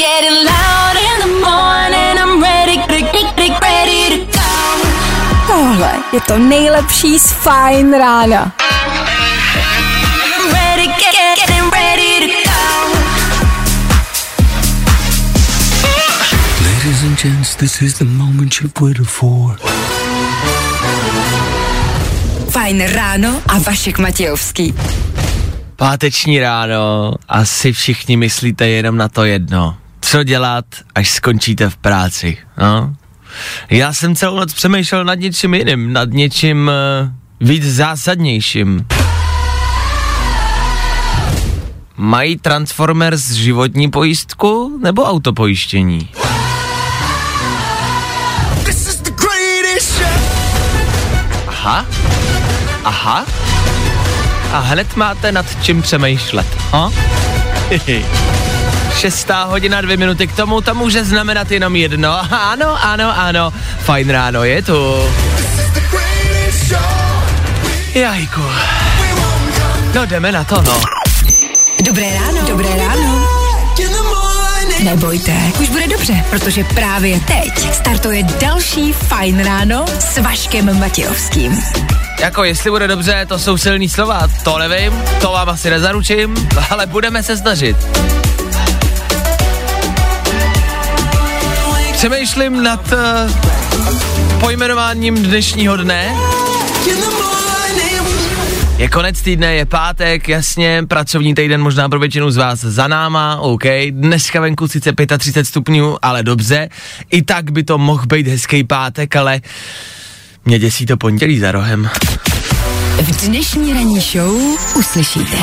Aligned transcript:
Getting 0.00 0.44
loud 0.46 0.96
in 0.96 1.16
the 1.24 1.32
morning, 1.46 2.14
I'm 2.16 2.40
ready, 2.42 2.78
ready, 2.88 3.52
ready 3.62 4.00
to 4.10 4.18
go. 4.32 4.88
Tohle 5.46 5.92
je 6.12 6.20
to 6.20 6.38
nejlepší 6.38 7.18
z 7.18 7.32
Fajn 7.32 7.92
rána. 7.92 8.52
Ready, 10.52 10.86
get, 10.86 11.36
getting 11.36 11.70
ready 11.72 12.20
to 12.20 12.26
go. 12.48 12.98
Ladies 16.64 17.02
and 17.02 17.18
gents, 17.18 17.54
this 17.54 17.82
is 17.82 17.98
the 17.98 18.04
moment 18.04 18.60
you've 18.60 18.80
waited 18.80 19.06
for. 19.06 19.56
Fajn 22.50 22.86
ráno 22.86 23.42
a 23.48 23.58
Vašek 23.58 23.98
Matějovský. 23.98 24.74
Páteční 25.76 26.40
ráno, 26.40 27.12
asi 27.28 27.72
všichni 27.72 28.16
myslíte 28.16 28.68
jenom 28.68 28.96
na 28.96 29.08
to 29.08 29.24
jedno. 29.24 29.79
Co 30.00 30.22
dělat, 30.24 30.64
až 30.94 31.10
skončíte 31.10 31.70
v 31.70 31.76
práci, 31.76 32.38
no? 32.58 32.96
Já 33.70 33.92
jsem 33.92 34.16
celou 34.16 34.36
noc 34.36 34.52
přemýšlel 34.52 35.04
nad 35.04 35.14
něčím 35.14 35.54
jiným, 35.54 35.92
nad 35.92 36.08
něčím 36.10 36.70
uh, 37.02 37.48
víc 37.48 37.64
zásadnějším. 37.64 38.86
Mají 41.96 42.38
Transformers 42.38 43.30
životní 43.30 43.90
pojistku 43.90 44.78
nebo 44.82 45.04
autopojištění? 45.04 46.08
Aha, 51.48 51.86
aha. 52.84 53.26
A 54.52 54.58
hned 54.58 54.96
máte 54.96 55.32
nad 55.32 55.46
čím 55.62 55.82
přemýšlet, 55.82 56.46
ha? 56.70 56.92
Šestá 58.98 59.44
hodina, 59.44 59.80
dvě 59.80 59.96
minuty 59.96 60.26
k 60.26 60.36
tomu, 60.36 60.60
to 60.60 60.74
může 60.74 61.04
znamenat 61.04 61.50
jenom 61.50 61.76
jedno. 61.76 62.20
Ano, 62.30 62.84
ano, 62.84 63.18
ano, 63.18 63.52
fajn 63.78 64.10
ráno 64.10 64.44
je 64.44 64.62
tu. 64.62 65.04
Jajku. 67.94 68.42
No 69.94 70.06
jdeme 70.06 70.32
na 70.32 70.44
to, 70.44 70.62
no. 70.62 70.80
Dobré 71.86 72.14
ráno. 72.14 72.42
Dobré 72.48 72.68
ráno. 72.76 73.40
Nebojte, 74.84 75.32
už 75.60 75.68
bude 75.68 75.86
dobře, 75.86 76.24
protože 76.30 76.64
právě 76.64 77.20
teď 77.20 77.74
startuje 77.74 78.22
další 78.22 78.92
Fajn 78.92 79.44
ráno 79.44 79.84
s 79.98 80.18
Vaškem 80.18 80.78
Matějovským. 80.78 81.64
Jako 82.20 82.44
jestli 82.44 82.70
bude 82.70 82.88
dobře, 82.88 83.26
to 83.28 83.38
jsou 83.38 83.56
silný 83.56 83.88
slova, 83.88 84.28
to 84.44 84.58
nevím, 84.58 85.02
to 85.20 85.32
vám 85.32 85.48
asi 85.48 85.70
nezaručím, 85.70 86.48
ale 86.70 86.86
budeme 86.86 87.22
se 87.22 87.36
snažit. 87.36 87.76
Přemýšlím 92.00 92.62
nad 92.62 92.92
uh, 92.92 94.40
pojmenováním 94.40 95.22
dnešního 95.22 95.76
dne. 95.76 96.14
Je 98.78 98.88
konec 98.88 99.22
týdne, 99.22 99.54
je 99.54 99.66
pátek, 99.66 100.28
jasně, 100.28 100.84
pracovní 100.88 101.34
týden 101.34 101.62
možná 101.62 101.88
pro 101.88 101.98
většinu 101.98 102.30
z 102.30 102.36
vás 102.36 102.60
za 102.60 102.88
náma, 102.88 103.36
OK, 103.36 103.62
dneska 103.90 104.40
venku 104.40 104.68
sice 104.68 104.92
35 105.18 105.44
stupňů, 105.44 105.96
ale 106.02 106.22
dobře, 106.22 106.68
i 107.10 107.22
tak 107.22 107.50
by 107.50 107.62
to 107.62 107.78
mohl 107.78 108.06
být 108.06 108.26
hezký 108.26 108.64
pátek, 108.64 109.16
ale 109.16 109.40
mě 110.44 110.58
děsí 110.58 110.86
to 110.86 110.96
pondělí 110.96 111.38
za 111.38 111.52
rohem. 111.52 111.90
V 113.02 113.26
dnešní 113.26 113.72
ranní 113.72 114.00
show 114.00 114.32
uslyšíte. 114.76 115.36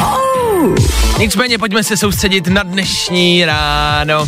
Nicméně 1.19 1.57
pojďme 1.57 1.83
se 1.83 1.97
soustředit 1.97 2.47
na 2.47 2.63
dnešní 2.63 3.45
ráno. 3.45 4.27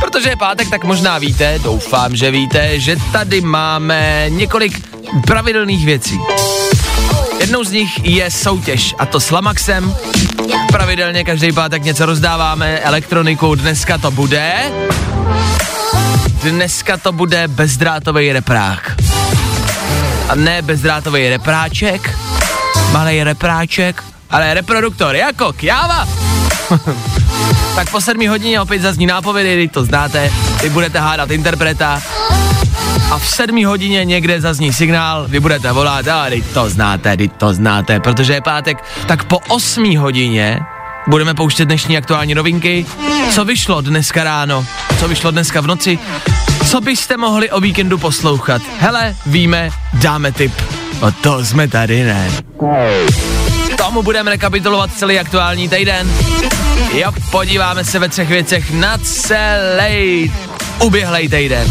Protože 0.00 0.28
je 0.28 0.36
pátek, 0.36 0.70
tak 0.70 0.84
možná 0.84 1.18
víte, 1.18 1.58
doufám, 1.62 2.16
že 2.16 2.30
víte, 2.30 2.80
že 2.80 2.96
tady 3.12 3.40
máme 3.40 4.26
několik 4.28 4.88
pravidelných 5.26 5.86
věcí. 5.86 6.18
Jednou 7.40 7.64
z 7.64 7.70
nich 7.70 8.04
je 8.04 8.30
soutěž, 8.30 8.94
a 8.98 9.06
to 9.06 9.20
s 9.20 9.30
Lamaxem. 9.30 9.94
Pravidelně 10.72 11.24
každý 11.24 11.52
pátek 11.52 11.82
něco 11.82 12.06
rozdáváme, 12.06 12.78
elektroniku, 12.78 13.54
dneska 13.54 13.98
to 13.98 14.10
bude... 14.10 14.52
Dneska 16.42 16.96
to 16.96 17.12
bude 17.12 17.48
bezdrátový 17.48 18.32
reprák. 18.32 18.96
A 20.28 20.34
ne 20.34 20.62
bezdrátový 20.62 21.28
repráček, 21.28 22.18
malý 22.92 23.24
repráček, 23.24 24.04
ale 24.30 24.54
reproduktor, 24.54 25.16
jako 25.16 25.52
kjáva. 25.52 26.08
tak 27.74 27.90
po 27.90 28.00
sedmi 28.00 28.26
hodině 28.26 28.60
opět 28.60 28.82
zazní 28.82 29.06
nápovědy, 29.06 29.54
kdy 29.54 29.68
to 29.68 29.84
znáte, 29.84 30.30
vy 30.62 30.70
budete 30.70 30.98
hádat 30.98 31.30
interpreta 31.30 32.02
a 33.10 33.18
v 33.18 33.28
sedmi 33.28 33.64
hodině 33.64 34.04
někde 34.04 34.40
zazní 34.40 34.72
signál, 34.72 35.26
vy 35.28 35.40
budete 35.40 35.72
volat, 35.72 36.08
a 36.08 36.28
teď 36.28 36.44
to 36.46 36.70
znáte, 36.70 37.16
teď 37.16 37.32
to 37.32 37.54
znáte, 37.54 38.00
protože 38.00 38.32
je 38.32 38.40
pátek, 38.40 38.84
tak 39.06 39.24
po 39.24 39.38
osmí 39.48 39.96
hodině 39.96 40.60
budeme 41.06 41.34
pouštět 41.34 41.64
dnešní 41.64 41.96
aktuální 41.96 42.34
novinky, 42.34 42.86
co 43.30 43.44
vyšlo 43.44 43.80
dneska 43.80 44.24
ráno, 44.24 44.66
co 45.00 45.08
vyšlo 45.08 45.30
dneska 45.30 45.60
v 45.60 45.66
noci, 45.66 45.98
co 46.66 46.80
byste 46.80 47.16
mohli 47.16 47.50
o 47.50 47.60
víkendu 47.60 47.98
poslouchat. 47.98 48.62
Hele, 48.78 49.16
víme, 49.26 49.70
dáme 49.92 50.32
tip. 50.32 50.52
O 51.00 51.12
to 51.12 51.44
jsme 51.44 51.68
tady, 51.68 52.04
ne? 52.04 52.30
Tomu 53.76 54.02
budeme 54.02 54.30
rekapitulovat 54.30 54.90
celý 54.96 55.18
aktuální 55.18 55.68
týden. 55.68 56.10
Jo, 56.92 57.12
podíváme 57.30 57.84
se 57.84 57.98
ve 57.98 58.08
třech 58.08 58.28
věcech 58.28 58.70
na 58.70 58.98
celý 58.98 60.32
uběhlej 60.82 61.28
týden. 61.28 61.68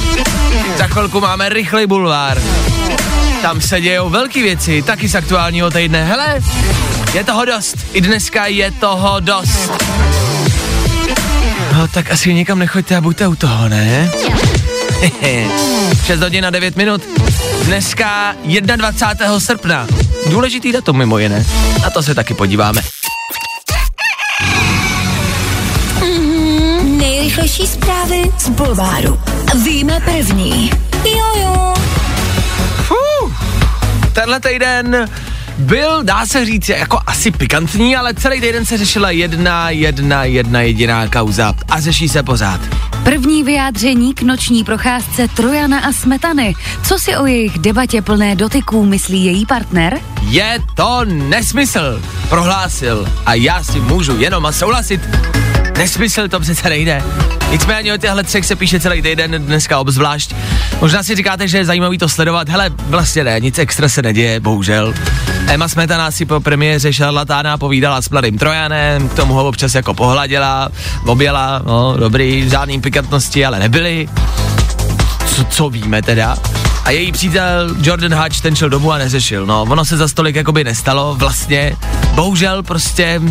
Za 0.78 0.88
chvilku 0.88 1.20
máme 1.22 1.50
rychlej 1.50 1.88
bulvár. 1.88 2.42
Tam 3.42 3.62
se 3.62 3.82
dějou 3.82 4.10
velké 4.10 4.44
věci, 4.44 4.82
taky 4.82 5.10
z 5.10 5.16
aktuálního 5.16 5.72
týdne. 5.72 6.04
Hele, 6.06 6.40
je 7.14 7.24
toho 7.24 7.46
dost. 7.46 7.78
I 7.94 8.02
dneska 8.02 8.46
je 8.46 8.72
toho 8.72 9.20
dost. 9.20 9.72
No, 11.74 11.88
tak 11.88 12.12
asi 12.12 12.34
nikam 12.34 12.60
nechoďte 12.60 12.96
a 12.96 13.02
buďte 13.02 13.28
u 13.28 13.36
toho, 13.36 13.70
ne? 13.70 14.12
6 16.08 16.20
hodin 16.20 16.46
a 16.46 16.50
9 16.50 16.76
minut. 16.76 17.02
Dneska 17.64 18.36
21. 18.76 19.40
srpna. 19.40 19.88
Důležitý 20.30 20.72
datum 20.72 20.98
mimo 20.98 21.18
jiné. 21.18 21.46
Na 21.84 21.90
to 21.90 22.04
se 22.04 22.16
taky 22.16 22.34
podíváme. 22.34 22.82
Nejrychlejší 26.84 27.68
zprávy 27.68 28.32
z 28.38 28.50
Bulváru. 28.50 29.20
Víme 29.64 30.00
první. 30.00 30.72
Jojo. 31.06 31.74
Fuh. 32.76 33.34
Tenhle 34.14 34.40
týden 34.40 35.10
byl, 35.58 36.04
dá 36.04 36.26
se 36.26 36.46
říct, 36.46 36.70
jako 36.70 37.00
asi 37.08 37.32
pikantní, 37.32 37.96
ale 37.96 38.14
celý 38.14 38.42
týden 38.42 38.66
se 38.66 38.78
řešila 38.78 39.12
jedna, 39.12 39.70
jedna, 39.70 40.24
jedna 40.24 40.62
jediná 40.62 41.08
kauza 41.08 41.54
a 41.70 41.80
řeší 41.80 42.10
se 42.10 42.24
pořád. 42.24 42.62
První 43.04 43.44
vyjádření 43.44 44.14
k 44.14 44.22
noční 44.22 44.64
procházce 44.64 45.28
Trojana 45.28 45.80
a 45.80 45.92
Smetany. 45.92 46.56
Co 46.84 47.00
si 47.00 47.18
o 47.18 47.26
jejich 47.26 47.60
debatě 47.60 48.02
plné 48.02 48.36
dotyků 48.36 48.86
myslí 48.86 49.26
její 49.26 49.46
partner? 49.46 50.00
Je 50.22 50.60
to 50.76 51.06
nesmysl, 51.06 52.02
prohlásil. 52.30 53.10
A 53.26 53.34
já 53.34 53.64
si 53.64 53.80
můžu 53.80 54.18
jenom 54.18 54.46
a 54.46 54.52
souhlasit. 54.52 55.02
Nesmysl 55.78 56.28
to 56.28 56.40
přece 56.40 56.70
nejde. 56.70 57.04
Nicméně 57.52 57.94
o 57.94 57.98
těchto 57.98 58.24
třech 58.24 58.46
se 58.46 58.56
píše 58.56 58.80
celý 58.80 59.02
týden, 59.02 59.32
dneska 59.46 59.80
obzvlášť. 59.80 60.36
Možná 60.82 61.04
si 61.04 61.16
říkáte, 61.16 61.48
že 61.48 61.58
je 61.58 61.66
zajímavý 61.66 61.98
to 61.98 62.10
sledovat. 62.10 62.50
Hele, 62.50 62.70
vlastně 62.78 63.24
ne, 63.24 63.40
nic 63.40 63.60
extra 63.60 63.90
se 63.90 64.02
neděje, 64.02 64.40
bohužel. 64.40 64.94
Emma 65.48 65.68
Smetana 65.68 66.12
si 66.12 66.26
po 66.26 66.40
premiéře 66.40 66.94
šarlatána 66.94 67.58
povídala 67.58 68.02
s 68.02 68.10
mladým 68.10 68.38
Trojanem, 68.38 69.10
k 69.10 69.14
tomu 69.14 69.34
ho 69.34 69.48
občas 69.48 69.76
jako 69.76 69.94
pohladila, 69.94 70.70
objela, 71.06 71.62
no 71.66 71.98
dobrý, 71.98 72.50
žádný 72.50 72.82
pikantnosti, 72.82 73.46
ale 73.46 73.60
nebyly. 73.60 74.10
Co, 75.36 75.44
co 75.44 75.70
víme 75.70 76.02
teda? 76.02 76.38
A 76.84 76.92
její 76.92 77.12
přítel 77.12 77.76
Jordan 77.82 78.16
Hutch 78.16 78.42
ten 78.42 78.56
šel 78.56 78.70
domů 78.70 78.92
a 78.92 78.98
neřešil. 78.98 79.46
No, 79.46 79.62
ono 79.62 79.86
se 79.86 79.98
za 79.98 80.08
stolik 80.08 80.36
jakoby 80.36 80.64
nestalo, 80.64 81.16
vlastně. 81.16 81.76
Bohužel 82.16 82.64
prostě 82.64 83.22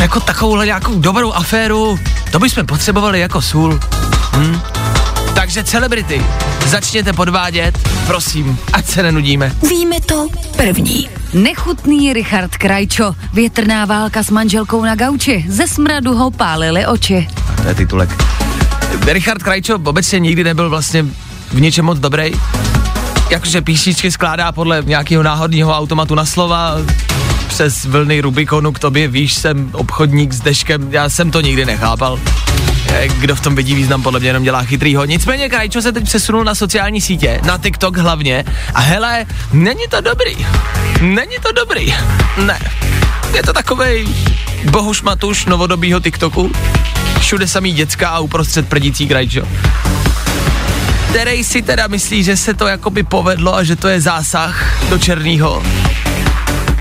jako 0.00 0.20
takovouhle 0.20 0.66
nějakou 0.66 0.98
dobrou 0.98 1.32
aféru, 1.32 1.98
to 2.32 2.38
bychom 2.38 2.66
potřebovali 2.66 3.20
jako 3.20 3.42
sůl. 3.42 3.80
Hm? 4.32 4.60
Takže 5.34 5.64
celebrity, 5.64 6.22
začněte 6.66 7.12
podvádět, 7.12 7.78
prosím, 8.06 8.58
ať 8.72 8.86
se 8.86 9.02
nenudíme. 9.02 9.52
Víme 9.68 10.00
to 10.00 10.28
první. 10.56 11.08
Nechutný 11.34 12.12
Richard 12.12 12.56
Krajčo. 12.56 13.14
Větrná 13.32 13.84
válka 13.84 14.22
s 14.22 14.30
manželkou 14.30 14.84
na 14.84 14.94
gauči. 14.94 15.44
Ze 15.48 15.68
smradu 15.68 16.14
ho 16.14 16.30
pálily 16.30 16.86
oči. 16.86 17.28
To 17.62 17.68
je 17.68 17.74
titulek. 17.74 18.24
Richard 19.06 19.42
Krajčo 19.42 19.74
obecně 19.84 20.18
nikdy 20.18 20.44
nebyl 20.44 20.70
vlastně 20.70 21.06
v 21.52 21.60
něčem 21.60 21.84
moc 21.84 21.98
dobrý. 21.98 22.32
Jakože 23.30 23.62
písničky 23.62 24.10
skládá 24.10 24.52
podle 24.52 24.82
nějakého 24.86 25.22
náhodného 25.22 25.76
automatu 25.78 26.14
na 26.14 26.24
slova, 26.24 26.74
přes 27.48 27.84
vlny 27.84 28.20
Rubikonu 28.20 28.72
k 28.72 28.78
tobě, 28.78 29.08
víš, 29.08 29.34
jsem 29.34 29.70
obchodník 29.72 30.32
s 30.32 30.40
deškem, 30.40 30.92
já 30.92 31.08
jsem 31.08 31.30
to 31.30 31.40
nikdy 31.40 31.64
nechápal. 31.66 32.20
Kdo 33.18 33.36
v 33.36 33.40
tom 33.40 33.54
vidí 33.54 33.74
význam, 33.74 34.02
podle 34.02 34.20
mě 34.20 34.28
jenom 34.28 34.42
dělá 34.42 34.62
chytrýho. 34.62 35.04
Nicméně 35.04 35.48
Krajčo 35.48 35.82
se 35.82 35.92
teď 35.92 36.04
přesunul 36.04 36.44
na 36.44 36.54
sociální 36.54 37.00
sítě, 37.00 37.40
na 37.44 37.58
TikTok 37.58 37.96
hlavně. 37.96 38.44
A 38.74 38.80
hele, 38.80 39.26
není 39.52 39.84
to 39.90 40.00
dobrý. 40.00 40.46
Není 41.00 41.36
to 41.42 41.52
dobrý. 41.52 41.94
Ne. 42.44 42.58
Je 43.34 43.42
to 43.42 43.52
takovej 43.52 44.08
bohuš 44.70 45.02
matuš 45.02 45.44
novodobýho 45.44 46.00
TikToku. 46.00 46.52
Všude 47.20 47.48
samý 47.48 47.72
děcka 47.72 48.08
a 48.08 48.18
uprostřed 48.18 48.68
prdící 48.68 49.08
Krajčo 49.08 49.42
který 51.10 51.44
si 51.44 51.62
teda 51.62 51.86
myslí, 51.86 52.24
že 52.24 52.36
se 52.36 52.54
to 52.54 52.66
jakoby 52.66 53.02
povedlo 53.02 53.54
a 53.54 53.62
že 53.62 53.76
to 53.76 53.88
je 53.88 54.00
zásah 54.00 54.84
do 54.88 54.98
černého. 54.98 55.62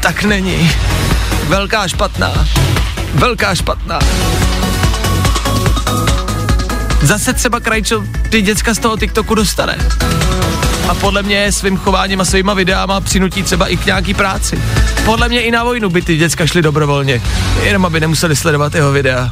Tak 0.06 0.24
není. 0.24 0.72
Velká 1.48 1.88
špatná. 1.88 2.48
Velká 3.13 3.56
špatná. 3.56 4.00
Zase 7.02 7.34
třeba 7.34 7.60
Krajčo 7.60 8.04
ty 8.30 8.42
děcka 8.42 8.74
z 8.74 8.80
toho 8.80 8.98
TikToku 8.98 9.36
dostane. 9.36 9.78
A 10.90 10.94
podle 10.94 11.24
mě 11.24 11.52
svým 11.52 11.78
chováním 11.78 12.22
a 12.22 12.25
svýma 12.25 12.54
videama 12.54 13.02
přinutí 13.02 13.44
třeba 13.44 13.68
i 13.68 13.78
k 13.78 13.86
nějaký 13.86 14.13
práci. 14.13 14.62
Podle 15.06 15.30
mě 15.30 15.42
i 15.42 15.52
na 15.52 15.63
vojnu 15.63 15.90
by 15.90 16.02
ty 16.02 16.18
děcka 16.18 16.48
šly 16.48 16.62
dobrovolně, 16.62 17.22
jenom 17.63 17.86
aby 17.86 18.00
nemuseli 18.00 18.36
sledovat 18.36 18.75
jeho 18.75 18.92
videa. 18.92 19.30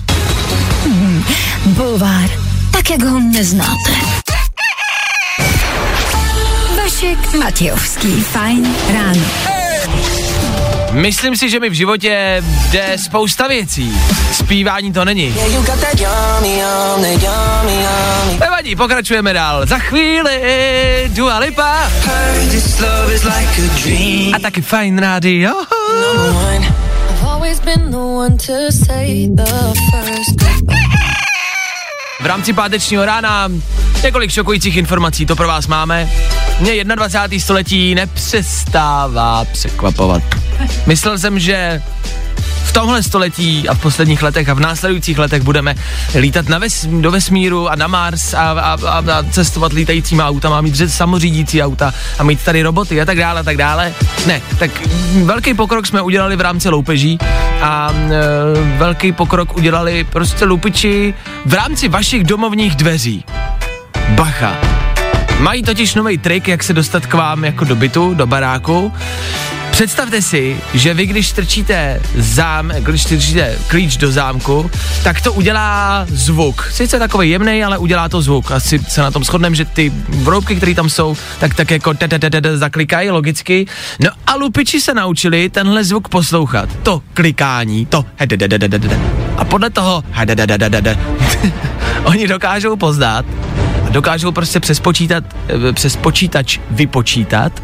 Bulvár, 1.66 2.30
tak 2.72 2.90
jak 2.90 3.04
ho 3.04 3.20
neznáte. 3.20 3.92
Vašek 6.84 7.34
Matějovský, 7.34 8.22
fajn 8.22 8.76
ráno. 8.94 9.53
Myslím 10.94 11.38
si, 11.38 11.50
že 11.50 11.60
mi 11.60 11.70
v 11.70 11.74
životě 11.74 12.44
jde 12.72 12.98
spousta 12.98 13.48
věcí. 13.48 14.02
Zpívání 14.32 14.94
to 14.94 15.06
není. 15.06 15.36
Nevadí, 18.40 18.76
pokračujeme 18.76 19.34
dál. 19.34 19.66
Za 19.66 19.78
chvíli 19.78 20.42
Dua 21.08 21.38
Lipa. 21.38 21.92
A 24.36 24.40
taky 24.40 24.62
fajn 24.62 24.98
rádio. 24.98 25.52
V 32.22 32.26
rámci 32.26 32.54
pátečního 32.54 33.06
rána 33.06 33.52
několik 34.04 34.32
šokujících 34.32 34.78
informací, 34.78 35.26
to 35.26 35.36
pro 35.36 35.48
vás 35.48 35.68
máme. 35.68 36.10
Mě 36.64 36.84
21. 36.84 37.40
století 37.40 37.96
nepřestává 37.96 39.46
překvapovat. 39.46 40.24
Myslel 40.86 41.18
jsem, 41.18 41.40
že 41.40 41.82
v 42.64 42.74
tomhle 42.74 43.04
století 43.04 43.70
a 43.70 43.74
v 43.74 43.82
posledních 43.82 44.24
letech 44.24 44.50
a 44.50 44.54
v 44.54 44.60
následujících 44.60 45.20
letech 45.20 45.42
budeme 45.42 45.76
lítat 46.20 46.50
na 46.50 46.58
ves, 46.58 46.86
do 46.86 47.12
vesmíru 47.12 47.70
a 47.70 47.76
na 47.76 47.88
Mars 47.88 48.34
a, 48.34 48.52
a, 48.52 48.78
a, 48.88 48.98
a 48.98 49.24
cestovat 49.32 49.74
lítajícíma 49.74 50.28
autama, 50.28 50.62
mít 50.62 50.90
samořídící 50.90 51.64
auta 51.64 51.94
a 52.20 52.24
mít 52.24 52.44
tady 52.44 52.64
roboty 52.64 53.02
a 53.02 53.06
tak 53.06 53.18
dále 53.18 53.40
a 53.40 53.44
tak 53.44 53.58
dále. 53.58 53.94
Ne, 54.28 54.42
tak 54.60 54.72
velký 55.24 55.54
pokrok 55.54 55.88
jsme 55.88 56.02
udělali 56.02 56.36
v 56.36 56.42
rámci 56.42 56.70
loupeží 56.70 57.18
a 57.62 57.94
e, 57.94 58.78
velký 58.78 59.12
pokrok 59.12 59.58
udělali 59.58 60.04
prostě 60.04 60.46
loupiči 60.46 61.14
v 61.46 61.54
rámci 61.54 61.88
vašich 61.88 62.24
domovních 62.24 62.76
dveří. 62.76 63.26
Bacha. 64.10 64.83
Mají 65.40 65.64
totiž 65.64 65.96
nový 65.96 66.18
trik, 66.18 66.48
jak 66.48 66.64
se 66.64 66.74
dostat 66.74 67.06
k 67.06 67.14
vám 67.14 67.46
jako 67.46 67.66
do 67.66 67.76
bytu, 67.76 68.14
do 68.14 68.28
baráku. 68.28 68.94
Představte 69.72 70.22
si, 70.22 70.58
že 70.74 70.94
vy, 70.94 71.06
když 71.06 71.28
strčíte 71.28 72.02
zám, 72.16 72.72
když 72.80 73.04
strčíte 73.04 73.56
klíč 73.68 73.98
do 73.98 74.12
zámku, 74.12 74.72
tak 75.04 75.22
to 75.22 75.34
udělá 75.34 76.06
zvuk. 76.10 76.70
Sice 76.72 77.00
takový 77.00 77.30
jemný, 77.30 77.64
ale 77.64 77.78
udělá 77.78 78.10
to 78.10 78.22
zvuk. 78.22 78.52
Asi 78.52 78.80
se 78.88 79.02
na 79.02 79.12
tom 79.12 79.24
shodneme, 79.24 79.56
že 79.56 79.66
ty 79.66 79.92
vroubky, 80.10 80.56
které 80.56 80.76
tam 80.76 80.90
jsou, 80.90 81.18
tak 81.40 81.54
tak 81.54 81.72
jako 81.72 81.94
zaklikají 82.54 83.10
logicky. 83.10 83.66
No 84.00 84.10
a 84.28 84.36
lupiči 84.36 84.82
se 84.82 84.94
naučili 84.94 85.50
tenhle 85.50 85.84
zvuk 85.84 86.08
poslouchat. 86.08 86.70
To 86.84 87.02
klikání, 87.14 87.86
to 87.86 88.06
a 89.38 89.46
podle 89.46 89.70
toho 89.70 90.04
oni 92.04 92.28
dokážou 92.28 92.76
poznat 92.76 93.26
dokážou 93.94 94.32
prostě 94.32 94.60
přes, 94.60 94.80
počítat, 94.80 95.24
eh, 95.70 95.74
přes 95.74 95.96
počítač 95.96 96.60
vypočítat, 96.72 97.64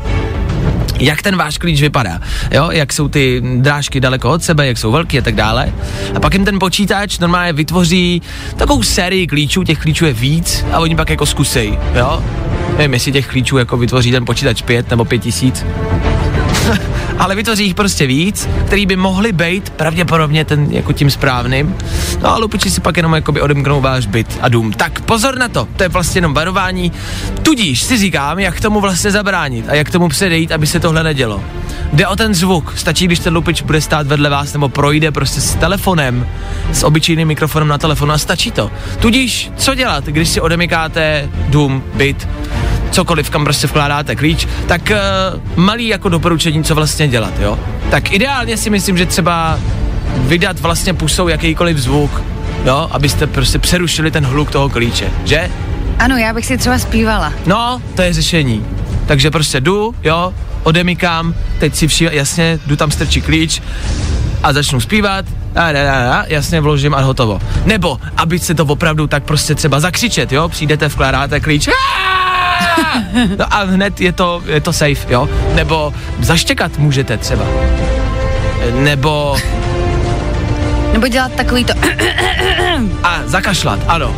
jak 0.99 1.21
ten 1.21 1.35
váš 1.35 1.57
klíč 1.57 1.81
vypadá, 1.81 2.19
jo, 2.51 2.69
jak 2.71 2.93
jsou 2.93 3.07
ty 3.07 3.41
drážky 3.55 3.99
daleko 3.99 4.31
od 4.31 4.43
sebe, 4.43 4.67
jak 4.67 4.77
jsou 4.77 4.91
velký 4.91 5.19
a 5.19 5.21
tak 5.21 5.35
dále. 5.35 5.73
A 6.15 6.19
pak 6.19 6.33
jim 6.33 6.45
ten 6.45 6.59
počítač 6.59 7.19
normálně 7.19 7.53
vytvoří 7.53 8.21
takovou 8.57 8.83
sérii 8.83 9.27
klíčů, 9.27 9.63
těch 9.63 9.79
klíčů 9.79 10.05
je 10.05 10.13
víc 10.13 10.65
a 10.71 10.79
oni 10.79 10.95
pak 10.95 11.09
jako 11.09 11.25
zkusej, 11.25 11.79
jo. 11.95 12.23
Nevím, 12.77 12.93
jestli 12.93 13.11
těch 13.11 13.27
klíčů 13.27 13.57
jako 13.57 13.77
vytvoří 13.77 14.11
ten 14.11 14.25
počítač 14.25 14.61
pět 14.61 14.89
nebo 14.89 15.05
pět 15.05 15.19
tisíc. 15.19 15.65
ale 17.19 17.35
vytvoří 17.35 17.63
jich 17.63 17.75
prostě 17.75 18.07
víc, 18.07 18.49
který 18.65 18.85
by 18.85 18.95
mohly 18.95 19.31
být 19.31 19.69
pravděpodobně 19.69 20.45
ten 20.45 20.67
jako 20.69 20.93
tím 20.93 21.11
správným. 21.11 21.75
No 22.21 22.33
a 22.33 22.37
lupiči 22.37 22.71
si 22.71 22.81
pak 22.81 22.97
jenom 22.97 23.13
jakoby 23.13 23.41
odemknou 23.41 23.81
váš 23.81 24.05
byt 24.05 24.39
a 24.41 24.49
dům. 24.49 24.73
Tak 24.73 25.01
pozor 25.01 25.37
na 25.37 25.47
to, 25.47 25.67
to 25.77 25.83
je 25.83 25.89
vlastně 25.89 26.17
jenom 26.19 26.33
varování. 26.33 26.91
Tudíž 27.43 27.83
si 27.83 27.97
říkám, 27.97 28.39
jak 28.39 28.61
tomu 28.61 28.81
vlastně 28.81 29.11
zabránit 29.11 29.69
a 29.69 29.73
jak 29.73 29.91
tomu 29.91 30.09
předejít, 30.09 30.51
aby 30.51 30.67
se 30.67 30.79
tohle 30.79 31.03
nedělo. 31.03 31.43
Jde 31.93 32.07
o 32.07 32.15
ten 32.15 32.33
zvuk, 32.33 32.73
stačí, 32.75 33.05
když 33.05 33.19
ten 33.19 33.33
lupič 33.33 33.61
bude 33.61 33.81
stát 33.81 34.07
vedle 34.07 34.29
vás 34.29 34.53
nebo 34.53 34.69
projde 34.69 35.11
prostě 35.11 35.41
s 35.41 35.55
telefonem, 35.55 36.27
s 36.71 36.83
obyčejným 36.83 37.27
mikrofonem 37.27 37.67
na 37.67 37.77
telefonu 37.77 38.13
a 38.13 38.17
stačí 38.17 38.51
to. 38.51 38.71
Tudíž, 38.99 39.51
co 39.57 39.75
dělat, 39.75 40.05
když 40.05 40.29
si 40.29 40.41
odemykáte 40.41 41.29
dům, 41.47 41.83
byt, 41.93 42.27
cokoliv, 42.99 43.29
kam 43.29 43.43
prostě 43.43 43.67
vkládáte 43.67 44.15
klíč, 44.15 44.47
tak 44.67 44.91
uh, 44.91 45.39
malý 45.55 45.87
jako 45.87 46.09
doporučení, 46.09 46.63
co 46.63 46.75
vlastně 46.75 47.07
dělat, 47.07 47.33
jo. 47.39 47.59
Tak 47.91 48.11
ideálně 48.11 48.57
si 48.57 48.69
myslím, 48.69 48.97
že 48.97 49.05
třeba 49.05 49.59
vydat 50.17 50.59
vlastně 50.59 50.93
pusou 50.93 51.27
jakýkoliv 51.27 51.77
zvuk, 51.77 52.21
jo, 52.65 52.87
abyste 52.91 53.27
prostě 53.27 53.59
přerušili 53.59 54.11
ten 54.11 54.25
hluk 54.25 54.51
toho 54.51 54.69
klíče, 54.69 55.07
že? 55.25 55.49
Ano, 55.99 56.17
já 56.17 56.33
bych 56.33 56.45
si 56.45 56.57
třeba 56.57 56.79
zpívala. 56.79 57.33
No, 57.45 57.81
to 57.95 58.01
je 58.01 58.13
řešení. 58.13 58.65
Takže 59.07 59.31
prostě 59.31 59.61
jdu, 59.61 59.95
jo, 60.03 60.33
odemykám, 60.63 61.33
teď 61.59 61.75
si 61.75 61.87
vši, 61.87 62.09
jasně, 62.11 62.59
jdu 62.65 62.75
tam 62.75 62.91
strčí 62.91 63.21
klíč 63.21 63.61
a 64.43 64.53
začnu 64.53 64.81
zpívat, 64.81 65.25
a, 65.55 65.61
a, 65.61 65.71
a, 65.71 66.19
a, 66.19 66.25
jasně 66.27 66.61
vložím 66.61 66.93
a 66.93 67.01
hotovo. 67.01 67.39
Nebo, 67.65 67.99
aby 68.17 68.39
se 68.39 68.53
to 68.53 68.65
opravdu 68.65 69.07
tak 69.07 69.23
prostě 69.23 69.55
třeba 69.55 69.79
zakřičet, 69.79 70.31
jo, 70.31 70.49
přijdete, 70.49 70.87
vkládáte 70.87 71.39
klíč, 71.39 71.67
"Aaa!" 71.67 72.28
No 73.37 73.45
a 73.49 73.63
hned 73.63 74.01
je 74.01 74.11
to, 74.11 74.43
je 74.45 74.61
to 74.61 74.73
safe, 74.73 75.13
jo. 75.13 75.29
Nebo 75.55 75.93
zaštěkat 76.19 76.77
můžete 76.77 77.17
třeba. 77.17 77.43
Nebo 78.73 79.37
Nebo 80.93 81.07
dělat 81.07 81.31
takový 81.31 81.65
to... 81.65 81.73
a 83.03 83.19
zakašlat, 83.25 83.79
ano. 83.87 84.15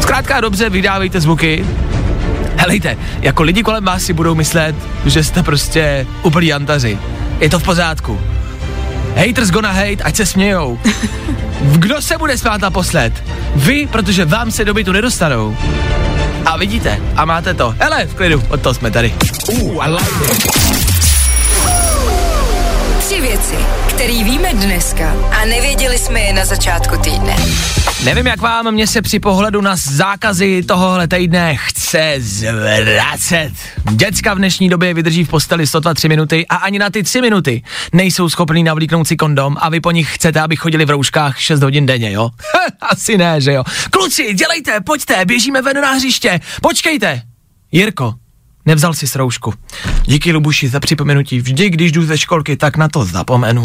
Zkrátka 0.00 0.40
dobře, 0.40 0.70
vydávejte 0.70 1.20
zvuky. 1.20 1.66
Helejte, 2.56 2.96
jako 3.20 3.42
lidi 3.42 3.62
kolem 3.62 3.84
vás 3.84 4.02
si 4.02 4.12
budou 4.12 4.34
myslet, 4.34 4.76
že 5.06 5.24
jste 5.24 5.42
prostě 5.42 6.06
úplný 6.22 6.52
antaři. 6.52 6.98
Je 7.40 7.50
to 7.50 7.58
v 7.58 7.62
pořádku. 7.62 8.20
Haters 9.16 9.50
gonna 9.50 9.70
hate, 9.72 10.02
ať 10.04 10.16
se 10.16 10.26
smějou. 10.26 10.78
Kdo 11.62 12.02
se 12.02 12.18
bude 12.18 12.38
smát 12.38 12.60
naposled? 12.60 13.24
Vy, 13.56 13.86
protože 13.86 14.24
vám 14.24 14.50
se 14.50 14.64
do 14.64 14.74
bytu 14.74 14.92
nedostanou. 14.92 15.56
A 16.46 16.56
vidíte, 16.56 17.00
a 17.16 17.24
máte 17.24 17.54
to. 17.54 17.74
Hele, 17.78 18.06
v 18.06 18.14
klidu, 18.14 18.42
od 18.48 18.60
toho 18.60 18.74
jsme 18.74 18.90
tady. 18.90 19.14
Uh, 19.48 19.84
I 19.84 19.90
like 19.90 20.24
it. 20.24 20.46
Tři 22.98 23.20
věci, 23.20 23.54
které 24.02 24.24
víme 24.24 24.48
dneska 24.52 25.16
a 25.30 25.44
nevěděli 25.44 25.98
jsme 25.98 26.20
je 26.20 26.32
na 26.32 26.44
začátku 26.44 26.96
týdne. 26.96 27.36
Nevím, 28.04 28.26
jak 28.26 28.40
vám, 28.40 28.74
mně 28.74 28.86
se 28.86 29.02
při 29.02 29.20
pohledu 29.20 29.60
na 29.60 29.76
zákazy 29.76 30.62
tohohle 30.62 31.08
týdne 31.08 31.56
chce 31.56 32.14
zvracet. 32.18 33.52
Děcka 33.90 34.34
v 34.34 34.38
dnešní 34.38 34.68
době 34.68 34.94
vydrží 34.94 35.24
v 35.24 35.28
posteli 35.28 35.66
102 35.66 36.08
minuty 36.08 36.46
a 36.46 36.56
ani 36.56 36.78
na 36.78 36.90
ty 36.90 37.02
3 37.02 37.20
minuty 37.20 37.62
nejsou 37.92 38.28
schopní 38.28 38.62
navlíknout 38.62 39.08
si 39.08 39.16
kondom 39.16 39.56
a 39.60 39.68
vy 39.68 39.80
po 39.80 39.90
nich 39.90 40.14
chcete, 40.14 40.40
aby 40.40 40.56
chodili 40.56 40.84
v 40.84 40.90
rouškách 40.90 41.40
6 41.40 41.62
hodin 41.62 41.86
denně, 41.86 42.12
jo? 42.12 42.30
Asi 42.80 43.18
ne, 43.18 43.40
že 43.40 43.52
jo? 43.52 43.64
Kluci, 43.90 44.34
dělejte, 44.34 44.80
pojďte, 44.80 45.24
běžíme 45.24 45.62
ven 45.62 45.80
na 45.80 45.92
hřiště, 45.92 46.40
počkejte. 46.62 47.22
Jirko, 47.72 48.14
nevzal 48.66 48.94
si 48.94 49.06
roušku. 49.18 49.54
Díky 50.04 50.32
Lubuši 50.32 50.68
za 50.68 50.80
připomenutí, 50.80 51.40
vždy, 51.40 51.70
když 51.70 51.92
jdu 51.92 52.04
ze 52.04 52.18
školky, 52.18 52.56
tak 52.56 52.76
na 52.76 52.88
to 52.88 53.04
zapomenu. 53.04 53.62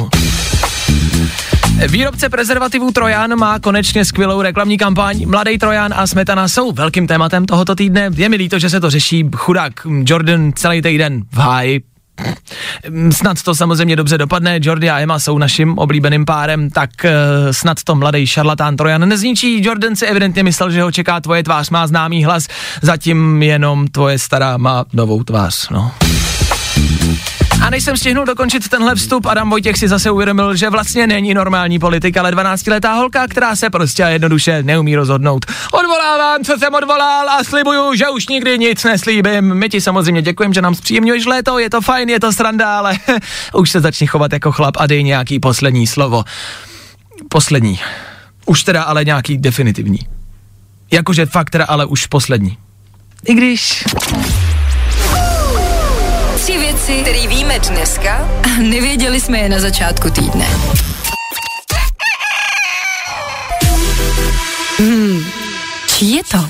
Výrobce 1.88 2.30
prezervativů 2.30 2.92
Trojan 2.92 3.36
má 3.36 3.60
konečně 3.60 4.06
skvělou 4.06 4.42
reklamní 4.42 4.77
kampaň. 4.77 5.25
Mladý 5.27 5.58
Trojan 5.58 5.94
a 5.96 6.08
smetana 6.08 6.48
jsou 6.48 6.72
velkým 6.72 7.08
tématem 7.08 7.46
tohoto 7.46 7.75
týdne. 7.75 8.10
Je 8.16 8.30
mi 8.30 8.36
líto, 8.36 8.60
že 8.60 8.70
se 8.70 8.80
to 8.80 8.89
řeší. 8.89 9.25
Chudák 9.36 9.74
Jordan 10.06 10.51
celý 10.56 10.82
týden 10.82 11.24
v 11.32 11.38
háji. 11.38 11.97
Snad 13.12 13.41
to 13.43 13.55
samozřejmě 13.55 13.95
dobře 13.95 14.17
dopadne, 14.17 14.59
Jordi 14.62 14.89
a 14.89 15.00
Emma 15.00 15.19
jsou 15.19 15.38
naším 15.38 15.77
oblíbeným 15.77 16.25
párem, 16.25 16.69
tak 16.69 16.89
uh, 17.03 17.12
snad 17.51 17.83
to 17.83 17.95
mladý 17.95 18.27
šarlatán 18.27 18.77
Trojan 18.77 19.09
nezničí. 19.09 19.65
Jordan 19.65 19.95
si 19.95 20.05
evidentně 20.05 20.43
myslel, 20.43 20.71
že 20.71 20.81
ho 20.81 20.91
čeká 20.91 21.19
tvoje 21.19 21.43
tvář, 21.43 21.69
má 21.69 21.88
známý 21.88 22.24
hlas, 22.24 22.47
zatím 22.81 23.43
jenom 23.43 23.88
tvoje 23.88 24.19
stará 24.19 24.57
má 24.57 24.86
novou 24.93 25.24
tvář, 25.24 25.69
no. 25.69 25.91
A 27.61 27.69
než 27.69 27.83
jsem 27.83 27.97
stihnul 27.97 28.25
dokončit 28.25 28.69
tenhle 28.69 28.95
vstup, 28.95 29.25
Adam 29.25 29.49
Vojtěch 29.49 29.77
si 29.77 29.87
zase 29.87 30.11
uvědomil, 30.11 30.55
že 30.55 30.69
vlastně 30.69 31.07
není 31.07 31.33
normální 31.33 31.79
politik, 31.79 32.17
ale 32.17 32.31
12-letá 32.31 32.95
holka, 32.95 33.27
která 33.27 33.55
se 33.55 33.69
prostě 33.69 34.03
a 34.03 34.07
jednoduše 34.07 34.63
neumí 34.63 34.95
rozhodnout. 34.95 35.45
Odvolávám, 35.71 36.43
co 36.43 36.57
jsem 36.57 36.73
odvolal 36.73 37.29
a 37.29 37.43
slibuju, 37.43 37.95
že 37.95 38.09
už 38.09 38.27
nikdy 38.27 38.59
nic 38.59 38.83
neslíbím. 38.83 39.53
My 39.53 39.69
ti 39.69 39.81
samozřejmě 39.81 40.21
děkujeme, 40.21 40.53
že 40.53 40.61
nám 40.61 40.75
zpříjemňuješ 40.75 41.25
léto, 41.25 41.59
je 41.59 41.69
to 41.69 41.81
fajn, 41.81 42.09
je 42.09 42.19
to 42.19 42.33
sranda, 42.33 42.77
ale 42.77 42.97
už 43.53 43.71
se 43.71 43.81
začni 43.81 44.07
chovat 44.07 44.33
jako 44.33 44.51
chlap 44.51 44.77
a 44.77 44.87
dej 44.87 45.03
nějaký 45.03 45.39
poslední 45.39 45.87
slovo. 45.87 46.23
Poslední. 47.29 47.79
Už 48.45 48.63
teda 48.63 48.83
ale 48.83 49.05
nějaký 49.05 49.37
definitivní. 49.37 49.99
Jakože 50.91 51.25
fakt 51.25 51.49
teda 51.49 51.65
ale 51.65 51.85
už 51.85 52.05
poslední. 52.05 52.57
I 53.25 53.33
když... 53.33 53.83
Věci, 56.88 57.01
které 57.01 57.27
víme 57.27 57.60
dneska 57.60 58.29
a 58.44 58.48
nevěděli 58.62 59.22
jsme 59.22 59.38
je 59.38 59.50
na 59.50 59.60
začátku 59.60 60.10
týdne. 60.10 60.46
Hmm, 64.79 65.25
čí 65.88 66.15
je 66.15 66.24
to? 66.32 66.50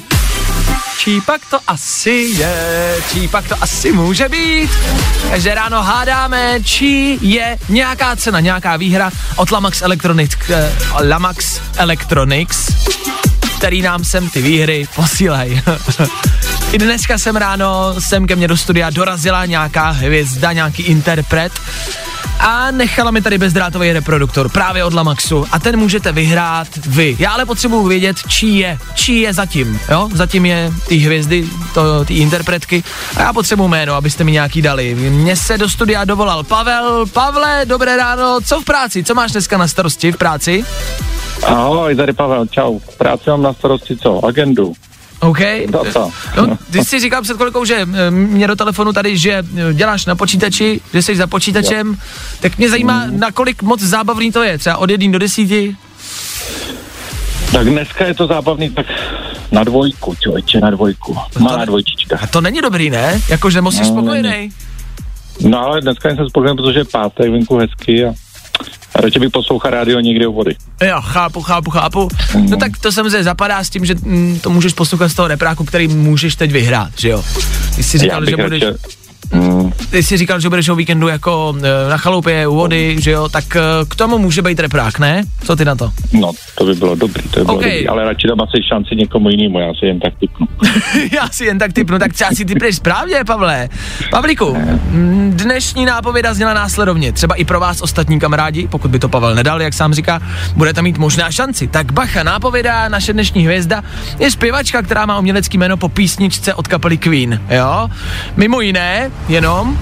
Čí 0.97 1.21
pak 1.21 1.41
to 1.49 1.59
asi 1.67 2.09
je, 2.09 2.95
čí 3.13 3.27
pak 3.27 3.47
to 3.47 3.55
asi 3.61 3.91
může 3.91 4.29
být. 4.29 4.69
Každé 5.29 5.55
ráno 5.55 5.83
hádáme, 5.83 6.59
čí 6.63 7.19
je 7.21 7.57
nějaká 7.69 8.15
cena, 8.15 8.39
nějaká 8.39 8.77
výhra 8.77 9.11
od 9.35 9.51
Lamax 9.51 9.81
Electronics, 9.81 10.37
eh, 10.49 10.71
Lamax 11.09 11.61
Electronics, 11.77 12.69
který 13.57 13.81
nám 13.81 14.03
sem 14.03 14.29
ty 14.29 14.41
výhry 14.41 14.87
posílají. 14.95 15.61
I 16.71 16.77
dneska 16.77 17.17
jsem 17.17 17.35
ráno 17.35 17.95
sem 17.99 18.27
ke 18.27 18.35
mně 18.35 18.47
do 18.47 18.57
studia 18.57 18.89
dorazila 18.89 19.45
nějaká 19.45 19.89
hvězda, 19.89 20.53
nějaký 20.53 20.83
interpret 20.83 21.51
a 22.39 22.71
nechala 22.71 23.11
mi 23.11 23.21
tady 23.21 23.37
bezdrátový 23.37 23.91
reproduktor 23.91 24.49
právě 24.49 24.83
od 24.83 24.93
Lamaxu 24.93 25.45
a 25.51 25.59
ten 25.59 25.77
můžete 25.77 26.11
vyhrát 26.11 26.67
vy. 26.87 27.15
Já 27.19 27.31
ale 27.31 27.45
potřebuji 27.45 27.87
vědět, 27.87 28.17
čí 28.27 28.57
je, 28.57 28.77
čí 28.93 29.21
je 29.21 29.33
zatím, 29.33 29.79
jo? 29.91 30.09
Zatím 30.13 30.45
je 30.45 30.71
ty 30.87 30.97
hvězdy, 30.97 31.47
to, 31.73 32.05
ty 32.05 32.13
interpretky 32.13 32.83
a 33.15 33.21
já 33.21 33.33
potřebuji 33.33 33.67
jméno, 33.67 33.93
abyste 33.93 34.23
mi 34.23 34.31
nějaký 34.31 34.61
dali. 34.61 34.95
Mně 34.95 35.35
se 35.35 35.57
do 35.57 35.69
studia 35.69 36.05
dovolal 36.05 36.43
Pavel. 36.43 37.05
Pavle, 37.05 37.61
dobré 37.65 37.97
ráno, 37.97 38.39
co 38.45 38.61
v 38.61 38.65
práci, 38.65 39.03
co 39.03 39.15
máš 39.15 39.31
dneska 39.31 39.57
na 39.57 39.67
starosti 39.67 40.11
v 40.11 40.17
práci? 40.17 40.65
Ahoj, 41.43 41.95
tady 41.95 42.13
Pavel, 42.13 42.45
čau. 42.45 42.79
V 42.79 42.97
práci 42.97 43.29
mám 43.29 43.41
na 43.41 43.53
starosti 43.53 43.97
co? 43.97 44.25
Agendu. 44.25 44.73
OK. 45.19 45.39
Data. 45.69 46.09
No, 46.37 46.57
ty 46.71 46.85
jsi 46.85 46.99
říkal 46.99 47.21
před 47.21 47.37
kolikou, 47.37 47.65
že 47.65 47.75
eh, 47.75 48.11
mě 48.11 48.47
do 48.47 48.55
telefonu 48.55 48.93
tady, 48.93 49.17
že 49.17 49.31
eh, 49.33 49.73
děláš 49.73 50.05
na 50.05 50.15
počítači, 50.15 50.81
že 50.93 51.01
jsi 51.01 51.15
za 51.15 51.27
počítačem, 51.27 51.97
tak 52.39 52.57
mě 52.57 52.69
zajímá, 52.69 53.03
na 53.11 53.31
kolik 53.31 53.61
moc 53.63 53.81
zábavný 53.81 54.31
to 54.31 54.43
je, 54.43 54.57
třeba 54.57 54.77
od 54.77 54.89
1 54.89 55.11
do 55.11 55.19
10. 55.19 55.41
Tak 57.51 57.67
dneska 57.69 58.05
je 58.05 58.13
to 58.13 58.27
zábavný, 58.27 58.69
tak 58.69 58.85
na 59.51 59.63
dvojku, 59.63 60.15
člověče, 60.15 60.59
na 60.59 60.69
dvojku. 60.69 61.17
Malá 61.39 61.65
dvojčička. 61.65 62.17
A 62.21 62.27
to 62.27 62.41
není 62.41 62.61
dobrý, 62.61 62.89
ne? 62.89 63.21
Jakože 63.29 63.61
musíš 63.61 63.87
No, 63.87 63.93
spokojený. 63.93 64.49
No 65.41 65.59
ale 65.59 65.81
dneska 65.81 66.09
jsem 66.09 66.29
spokojený, 66.29 66.57
protože 66.57 66.79
je 66.79 66.85
pátek, 66.85 67.31
venku 67.31 67.57
hezky 67.57 68.05
a, 68.05 68.13
a 68.97 69.01
radši 69.01 69.19
bych 69.19 69.29
poslouchal 69.29 69.71
rádio 69.71 69.99
někde 69.99 70.27
u 70.27 70.33
vody. 70.33 70.55
Jo, 70.83 71.01
chápu, 71.01 71.41
chápu, 71.41 71.69
chápu. 71.69 72.07
No 72.49 72.57
tak 72.57 72.77
to 72.77 72.91
samozřejmě 72.91 73.23
zapadá 73.23 73.63
s 73.63 73.69
tím, 73.69 73.85
že 73.85 73.95
mm, 73.95 74.39
to 74.39 74.49
můžeš 74.49 74.73
poslouchat 74.73 75.09
z 75.09 75.13
toho 75.13 75.27
repráku, 75.27 75.65
který 75.65 75.87
můžeš 75.87 76.35
teď 76.35 76.51
vyhrát, 76.51 76.91
že 76.99 77.09
jo? 77.09 77.23
Ty 77.75 77.83
jsi 77.83 77.97
říkal, 77.97 78.25
že 78.25 78.37
budeš, 78.37 78.63
radši, 78.63 78.77
mm, 78.77 79.06
ty 79.89 80.03
jsi 80.03 80.17
říkal, 80.17 80.39
že 80.39 80.49
budeš 80.49 80.69
o 80.69 80.75
víkendu 80.75 81.07
jako 81.07 81.55
eh, 81.57 81.89
na 81.89 81.97
chalupě 81.97 82.47
u 82.47 82.55
vody, 82.55 82.95
že 82.99 83.11
jo? 83.11 83.29
Tak 83.29 83.55
eh, 83.55 83.61
k 83.89 83.95
tomu 83.95 84.17
může 84.17 84.41
být 84.41 84.59
reprák, 84.59 84.99
ne? 84.99 85.23
Co 85.43 85.55
ty 85.55 85.65
na 85.65 85.75
to? 85.75 85.91
no, 86.13 86.31
to 86.57 86.65
by 86.65 86.73
bylo 86.73 86.95
dobrý, 86.95 87.23
to 87.23 87.39
by 87.39 87.45
bylo 87.45 87.57
OK. 87.57 87.63
dobrý, 87.63 87.87
ale 87.87 88.05
radši 88.05 88.27
dám 88.27 88.41
asi 88.41 88.63
šanci 88.69 88.95
někomu 88.95 89.29
jinému, 89.29 89.59
já 89.59 89.73
si 89.79 89.85
jen 89.85 89.99
tak 89.99 90.13
typnu. 90.19 90.47
Já 91.11 91.29
si 91.29 91.45
jen 91.45 91.59
tak 91.59 91.73
typnu, 91.73 91.99
tak 91.99 92.13
třeba 92.13 92.31
si 92.31 92.45
typneš 92.45 92.75
správně, 92.75 93.15
Pavle. 93.27 93.69
Pavlíku, 94.11 94.57
mm, 94.89 95.33
dnešní 95.35 95.85
nápověda 95.85 96.33
zněla 96.33 96.53
následovně. 96.53 97.11
Třeba 97.11 97.35
i 97.35 97.45
pro 97.45 97.59
vás 97.59 97.81
ostatní 97.81 98.19
kamarádi, 98.19 98.67
pokud 98.67 98.91
by 98.91 98.99
to 98.99 99.09
Pavel 99.09 99.35
nedal, 99.35 99.61
jak 99.61 99.73
sám 99.73 99.93
říká, 99.93 100.21
budete 100.55 100.81
mít 100.81 100.97
možná 100.97 101.31
šanci. 101.31 101.67
Tak 101.67 101.91
bacha, 101.91 102.23
nápověda, 102.23 102.89
naše 102.89 103.13
dnešní 103.13 103.45
hvězda 103.45 103.83
je 104.19 104.31
zpěvačka, 104.31 104.81
která 104.81 105.05
má 105.05 105.19
umělecký 105.19 105.57
jméno 105.57 105.77
po 105.77 105.89
písničce 105.89 106.53
od 106.53 106.67
kapely 106.67 106.97
Queen, 106.97 107.41
jo? 107.49 107.89
Mimo 108.37 108.61
jiné, 108.61 109.11
jenom 109.27 109.77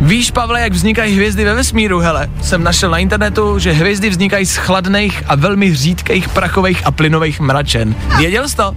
Víš, 0.00 0.30
Pavle, 0.30 0.60
jak 0.60 0.72
vznikají 0.72 1.16
hvězdy 1.16 1.44
ve 1.44 1.54
vesmíru, 1.54 1.98
hele? 1.98 2.28
Jsem 2.42 2.64
našel 2.64 2.90
na 2.90 2.98
internetu, 2.98 3.58
že 3.58 3.72
hvězdy 3.72 4.10
vznikají 4.10 4.46
z 4.46 4.56
chladných 4.56 5.22
a 5.26 5.34
velmi 5.34 5.74
řídkých 5.74 6.28
prachových 6.28 6.86
a 6.86 6.90
plynových 6.90 7.40
mračen. 7.40 7.94
Věděl 8.18 8.48
jsi 8.48 8.56
to? 8.56 8.74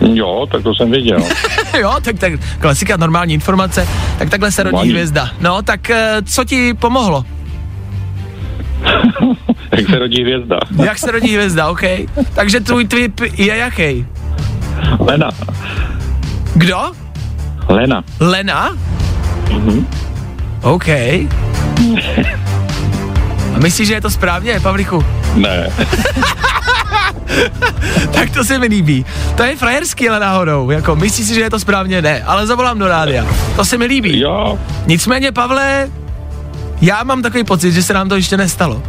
Jo, 0.00 0.46
tak 0.52 0.62
to 0.62 0.74
jsem 0.74 0.90
viděl. 0.90 1.18
jo, 1.80 1.94
tak, 2.02 2.18
tak 2.18 2.32
klasika, 2.60 2.96
normální 2.96 3.34
informace. 3.34 3.88
Tak 4.18 4.30
takhle 4.30 4.52
se 4.52 4.62
rodí 4.62 4.72
Normální. 4.72 4.90
hvězda. 4.90 5.30
No, 5.40 5.62
tak 5.62 5.90
eh, 5.90 6.16
co 6.24 6.44
ti 6.44 6.74
pomohlo? 6.74 7.24
Jak 9.76 9.86
se 9.90 9.98
rodí 9.98 10.22
hvězda. 10.22 10.58
Jak 10.84 10.98
se 10.98 11.10
rodí 11.10 11.34
hvězda, 11.34 11.68
OK? 11.68 11.82
Takže 12.34 12.60
tvůj 12.60 12.84
tip 12.84 13.20
je 13.36 13.56
jaký? 13.56 14.06
Lena. 15.00 15.30
Kdo? 16.54 17.05
Lena. 17.68 18.04
Lena? 18.20 18.76
Mhm. 19.50 19.86
OK. 20.62 20.88
A 23.54 23.58
myslíš, 23.58 23.88
že 23.88 23.94
je 23.94 24.00
to 24.00 24.10
správně, 24.10 24.60
Pavlichu? 24.60 25.04
Ne. 25.34 25.70
Tak 28.12 28.30
to 28.30 28.44
se 28.44 28.58
mi 28.58 28.66
líbí. 28.66 29.06
To 29.36 29.42
je 29.42 29.56
frajerský, 29.56 30.08
ale 30.08 30.20
náhodou. 30.20 30.70
Jako, 30.70 30.96
myslíš 30.96 31.26
si, 31.26 31.34
že 31.34 31.40
je 31.40 31.50
to 31.50 31.60
správně? 31.60 32.02
Ne, 32.02 32.22
ale 32.22 32.46
zavolám 32.46 32.78
do 32.78 32.88
rádia. 32.88 33.26
To 33.56 33.64
se 33.64 33.78
mi 33.78 33.84
líbí. 33.86 34.20
Jo, 34.20 34.58
Nicméně, 34.86 35.32
Pavle, 35.32 35.90
já 36.80 37.02
mám 37.04 37.22
takový 37.22 37.44
pocit, 37.44 37.72
že 37.72 37.82
se 37.82 37.94
nám 37.94 38.08
to 38.08 38.16
ještě 38.16 38.36
nestalo. 38.36 38.82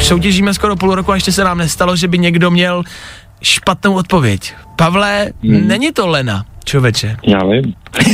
Soutěžíme 0.00 0.54
skoro 0.54 0.76
půl 0.76 0.94
roku 0.94 1.12
a 1.12 1.14
ještě 1.14 1.32
se 1.32 1.44
nám 1.44 1.58
nestalo, 1.58 1.96
že 1.96 2.08
by 2.08 2.18
někdo 2.18 2.50
měl 2.50 2.82
špatnou 3.42 3.94
odpověď. 3.94 4.54
Pavle, 4.76 5.26
hmm. 5.42 5.68
není 5.68 5.92
to 5.92 6.06
Lena, 6.06 6.44
člověče. 6.64 7.16
já 7.26 7.38
vím. 7.44 7.74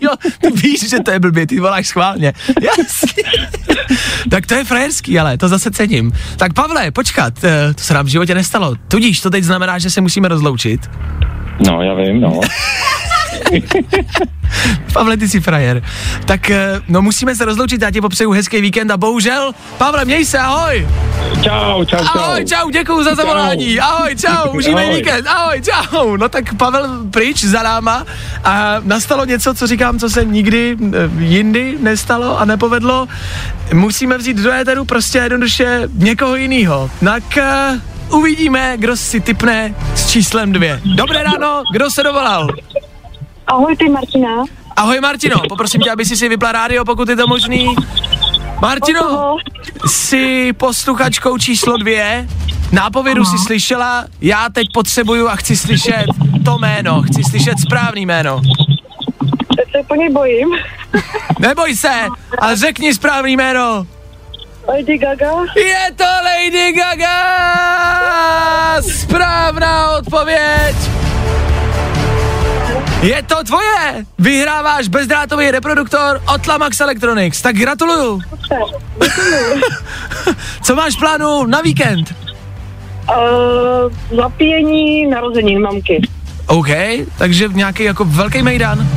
jo, 0.00 0.10
ty 0.40 0.50
víš, 0.50 0.90
že 0.90 1.00
to 1.00 1.10
je 1.10 1.18
blbě, 1.18 1.46
ty 1.46 1.60
voláš 1.60 1.86
schválně. 1.86 2.32
Jasně. 2.62 3.22
tak 4.30 4.46
to 4.46 4.54
je 4.54 4.64
frajerský, 4.64 5.18
ale 5.18 5.38
to 5.38 5.48
zase 5.48 5.70
cením. 5.70 6.12
Tak 6.36 6.52
Pavle, 6.52 6.90
počkat, 6.90 7.44
eh, 7.44 7.74
to 7.74 7.82
se 7.82 7.94
nám 7.94 8.04
v 8.04 8.08
životě 8.08 8.34
nestalo. 8.34 8.74
Tudíž 8.88 9.20
to 9.20 9.30
teď 9.30 9.44
znamená, 9.44 9.78
že 9.78 9.90
se 9.90 10.00
musíme 10.00 10.28
rozloučit. 10.28 10.90
No, 11.66 11.82
já 11.82 11.94
vím, 11.94 12.20
no. 12.20 12.40
Pavle, 14.92 15.16
ty 15.16 15.28
jsi 15.28 15.40
frajer. 15.40 15.82
Tak, 16.24 16.50
eh, 16.50 16.80
no 16.88 17.02
musíme 17.02 17.36
se 17.36 17.44
rozloučit, 17.44 17.82
já 17.82 17.90
ti 17.90 18.00
popřeju 18.00 18.30
hezký 18.30 18.60
víkend 18.60 18.90
a 18.90 18.96
bohužel, 18.96 19.52
Pavle, 19.78 20.04
měj 20.04 20.24
se, 20.24 20.38
ahoj. 20.38 20.86
Čau, 21.42 21.84
čau, 21.84 21.98
čau. 21.98 22.20
Ahoj, 22.20 22.44
čau, 22.44 22.70
děkuju 22.70 23.04
za 23.04 23.14
zavolání. 23.14 23.80
Ahoj, 23.80 24.16
čau, 24.16 24.50
užívej 24.50 24.84
Ahoj. 24.84 24.96
víkend. 24.96 25.26
Ahoj, 25.26 25.62
čau. 25.62 26.16
No 26.16 26.28
tak 26.28 26.54
Pavel 26.54 26.88
pryč 27.10 27.44
za 27.44 27.62
náma 27.62 28.06
a 28.44 28.76
nastalo 28.84 29.24
něco, 29.24 29.54
co 29.54 29.66
říkám, 29.66 29.98
co 29.98 30.10
se 30.10 30.24
nikdy 30.24 30.76
eh, 30.80 31.10
jindy 31.18 31.76
nestalo 31.80 32.40
a 32.40 32.44
nepovedlo. 32.44 33.08
Musíme 33.72 34.18
vzít 34.18 34.36
do 34.36 34.52
éteru 34.52 34.84
prostě 34.84 35.18
jednoduše 35.18 35.88
někoho 35.94 36.36
jiného. 36.36 36.90
Tak 37.04 37.22
uh, 38.10 38.18
uvidíme, 38.18 38.72
kdo 38.76 38.96
si 38.96 39.20
typne 39.20 39.74
s 39.94 40.10
číslem 40.10 40.52
dvě. 40.52 40.80
Dobré 40.96 41.22
ráno, 41.22 41.62
kdo 41.72 41.90
se 41.90 42.02
dovolal? 42.02 42.48
Ahoj, 43.46 43.76
ty 43.76 43.88
Martina. 43.88 44.44
Ahoj 44.76 45.00
Martino, 45.00 45.36
poprosím 45.48 45.80
tě, 45.80 45.90
aby 45.90 46.04
si 46.04 46.16
si 46.16 46.28
vypla 46.28 46.52
rádio, 46.52 46.84
pokud 46.84 47.08
je 47.08 47.16
to 47.16 47.26
možný. 47.26 47.74
Martino. 48.60 49.36
Jsi 49.86 50.52
posluchačkou 50.52 51.38
číslo 51.38 51.76
dvě, 51.76 52.28
nápovědu 52.72 53.24
si 53.24 53.38
slyšela, 53.38 54.04
já 54.20 54.48
teď 54.48 54.66
potřebuju 54.74 55.28
a 55.28 55.36
chci 55.36 55.56
slyšet 55.56 56.06
to 56.44 56.58
jméno, 56.58 57.02
chci 57.02 57.22
slyšet 57.30 57.58
správný 57.58 58.06
jméno. 58.06 58.40
Teď 59.56 59.72
se 59.72 59.82
po 59.88 59.94
něj 59.94 60.10
bojím. 60.12 60.48
Neboj 61.38 61.76
se, 61.76 62.06
ale 62.38 62.56
řekni 62.56 62.94
správný 62.94 63.36
jméno. 63.36 63.86
Lady 64.68 64.98
Gaga? 64.98 65.30
Je 65.56 65.92
to 65.96 66.04
Lady 66.04 66.72
Gaga! 66.72 67.22
Správná 68.82 69.90
odpověď! 69.90 71.03
Je 73.04 73.22
to 73.22 73.44
tvoje! 73.44 74.06
Vyhráváš 74.18 74.88
bezdrátový 74.88 75.50
reproduktor 75.50 76.22
od 76.34 76.46
Lamax 76.46 76.80
Electronics, 76.80 77.42
tak 77.42 77.56
gratuluju! 77.56 78.20
Co 80.62 80.76
máš 80.76 80.96
plánu 80.96 81.46
na 81.46 81.60
víkend? 81.60 82.14
Uh, 83.08 84.16
zapíjení 84.16 85.06
narozenin 85.06 85.62
mamky. 85.62 86.08
OK, 86.46 86.68
takže 87.18 87.48
nějaký 87.52 87.84
jako 87.84 88.04
velký 88.04 88.42
mejdan. 88.42 88.88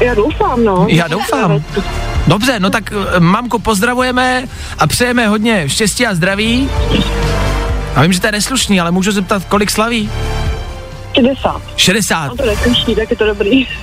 Já 0.00 0.14
doufám, 0.14 0.64
no. 0.64 0.86
Já 0.88 1.08
doufám. 1.08 1.64
Dobře, 2.26 2.60
no 2.60 2.70
tak 2.70 2.92
eh, 2.92 3.20
mamku 3.20 3.58
pozdravujeme 3.58 4.44
a 4.78 4.86
přejeme 4.86 5.28
hodně 5.28 5.68
štěstí 5.68 6.06
a 6.06 6.14
zdraví. 6.14 6.70
A 7.94 8.02
vím, 8.02 8.12
že 8.12 8.20
to 8.20 8.26
je 8.26 8.32
neslušný, 8.32 8.80
ale 8.80 8.90
můžu 8.90 9.12
zeptat, 9.12 9.44
kolik 9.44 9.70
slaví? 9.70 10.10
60. 11.20 11.62
60. 11.76 12.28
No 12.28 12.36
to 12.36 12.46
neslyší, 12.46 12.94
tak 12.94 13.10
je 13.10 13.16
to 13.16 13.26
dobrý. 13.26 13.66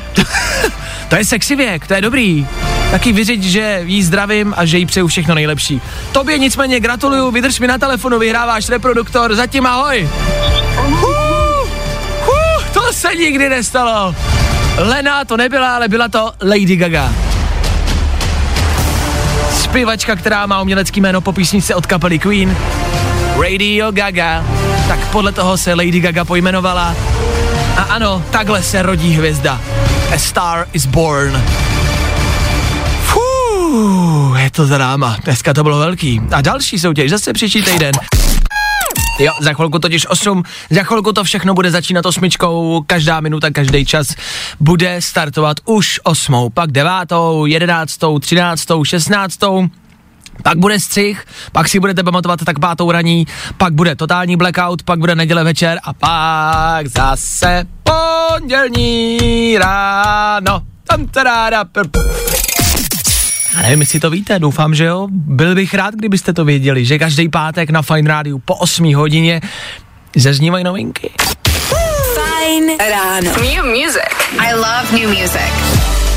To 1.07 1.15
je 1.15 1.25
sexy 1.25 1.55
věk, 1.55 1.87
to 1.87 1.93
je 1.93 2.01
dobrý. 2.01 2.47
Taky 2.91 3.13
vyřiď, 3.13 3.43
že 3.43 3.81
jí 3.85 4.03
zdravím 4.03 4.53
a 4.57 4.65
že 4.65 4.77
jí 4.77 4.85
přeju 4.85 5.07
všechno 5.07 5.35
nejlepší. 5.35 5.81
Tobě 6.11 6.37
nicméně 6.37 6.79
gratuluju, 6.79 7.31
vydrž 7.31 7.59
mi 7.59 7.67
na 7.67 7.77
telefonu, 7.77 8.19
vyhráváš 8.19 8.69
reproduktor, 8.69 9.35
zatím 9.35 9.65
ahoj. 9.65 10.09
Uh, 10.77 11.03
uh, 12.27 12.63
to 12.73 12.93
se 12.93 13.15
nikdy 13.15 13.49
nestalo. 13.49 14.15
Lena 14.77 15.25
to 15.25 15.37
nebyla, 15.37 15.75
ale 15.75 15.87
byla 15.87 16.07
to 16.07 16.31
Lady 16.41 16.75
Gaga. 16.75 17.13
Zpěvačka, 19.51 20.15
která 20.15 20.45
má 20.45 20.61
umělecký 20.61 21.01
jméno 21.01 21.21
po 21.21 21.33
písničce 21.33 21.75
od 21.75 21.85
kapely 21.85 22.19
Queen. 22.19 22.57
Radio 23.41 23.91
Gaga. 23.91 24.54
Tak 24.87 25.11
podle 25.11 25.31
toho 25.31 25.57
se 25.57 25.73
Lady 25.73 25.99
Gaga 25.99 26.25
pojmenovala. 26.25 26.95
A 27.77 27.81
ano, 27.81 28.23
takhle 28.31 28.63
se 28.63 28.81
rodí 28.81 29.11
hvězda. 29.11 29.61
A 30.13 30.17
star 30.17 30.67
is 30.73 30.85
born. 30.85 31.43
Fuh, 33.01 34.39
je 34.39 34.51
to 34.51 34.65
dráma. 34.65 35.17
Dneska 35.23 35.53
to 35.53 35.63
bylo 35.63 35.79
velký. 35.79 36.21
A 36.31 36.41
další 36.41 36.79
soutěž 36.79 37.11
zase 37.11 37.33
příští 37.33 37.61
týden. 37.61 37.91
Jo, 39.19 39.31
za 39.41 39.53
chvilku 39.53 39.79
totiž 39.79 40.07
8, 40.09 40.43
za 40.69 40.83
chvilku 40.83 41.13
to 41.13 41.23
všechno 41.23 41.53
bude 41.53 41.71
začínat 41.71 42.05
osmičkou, 42.05 42.83
každá 42.87 43.19
minuta, 43.19 43.51
každý 43.51 43.85
čas 43.85 44.07
bude 44.59 45.01
startovat 45.01 45.57
už 45.65 45.99
osmou, 46.03 46.49
pak 46.49 46.71
devátou, 46.71 47.45
jedenáctou, 47.45 48.19
třináctou, 48.19 48.83
šestnáctou, 48.83 49.67
pak 50.43 50.57
bude 50.57 50.79
střih, 50.79 51.25
pak 51.51 51.67
si 51.67 51.79
budete 51.79 52.03
pamatovat 52.03 52.39
tak 52.45 52.59
pátou 52.59 52.91
raní, 52.91 53.27
pak 53.57 53.73
bude 53.73 53.95
totální 53.95 54.35
blackout, 54.37 54.83
pak 54.83 54.99
bude 54.99 55.15
neděle 55.15 55.43
večer 55.43 55.79
a 55.83 55.93
pak 55.93 56.87
zase 56.87 57.63
pondělní 57.83 59.57
ráno. 59.57 60.61
Tam 60.87 61.07
taráda, 61.07 61.65
já 63.55 63.61
nevím, 63.61 63.79
jestli 63.79 63.99
to 63.99 64.09
víte, 64.09 64.39
doufám, 64.39 64.75
že 64.75 64.85
jo. 64.85 65.07
Byl 65.11 65.55
bych 65.55 65.73
rád, 65.73 65.95
kdybyste 65.95 66.33
to 66.33 66.45
věděli, 66.45 66.85
že 66.85 66.99
každý 66.99 67.29
pátek 67.29 67.69
na 67.69 67.81
Fine 67.81 68.09
Rádiu 68.09 68.39
po 68.39 68.55
8 68.55 68.95
hodině 68.95 69.41
zaznívají 70.15 70.63
novinky. 70.63 71.11
Fajn 72.15 72.77
ráno. 72.89 73.31
New 73.41 73.65
music. 73.65 74.11
I 74.39 74.53
love 74.53 74.85
new 74.91 75.09
music. 75.09 75.51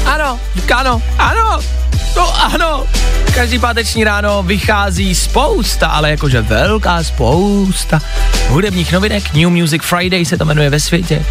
Ano, 0.06 0.40
ano, 0.75 1.02
ano, 1.18 1.60
to 2.18 2.37
ano. 2.37 2.87
Každý 3.34 3.58
páteční 3.58 4.04
ráno 4.04 4.42
vychází 4.42 5.14
spousta, 5.14 5.87
ale 5.87 6.10
jakože 6.10 6.40
velká 6.40 7.02
spousta 7.02 8.00
hudebních 8.48 8.92
novinek. 8.92 9.34
New 9.34 9.48
Music 9.48 9.82
Friday 9.82 10.25
se 10.25 10.38
to 10.38 10.44
jmenuje 10.44 10.70
ve 10.70 10.80
světě. 10.80 11.25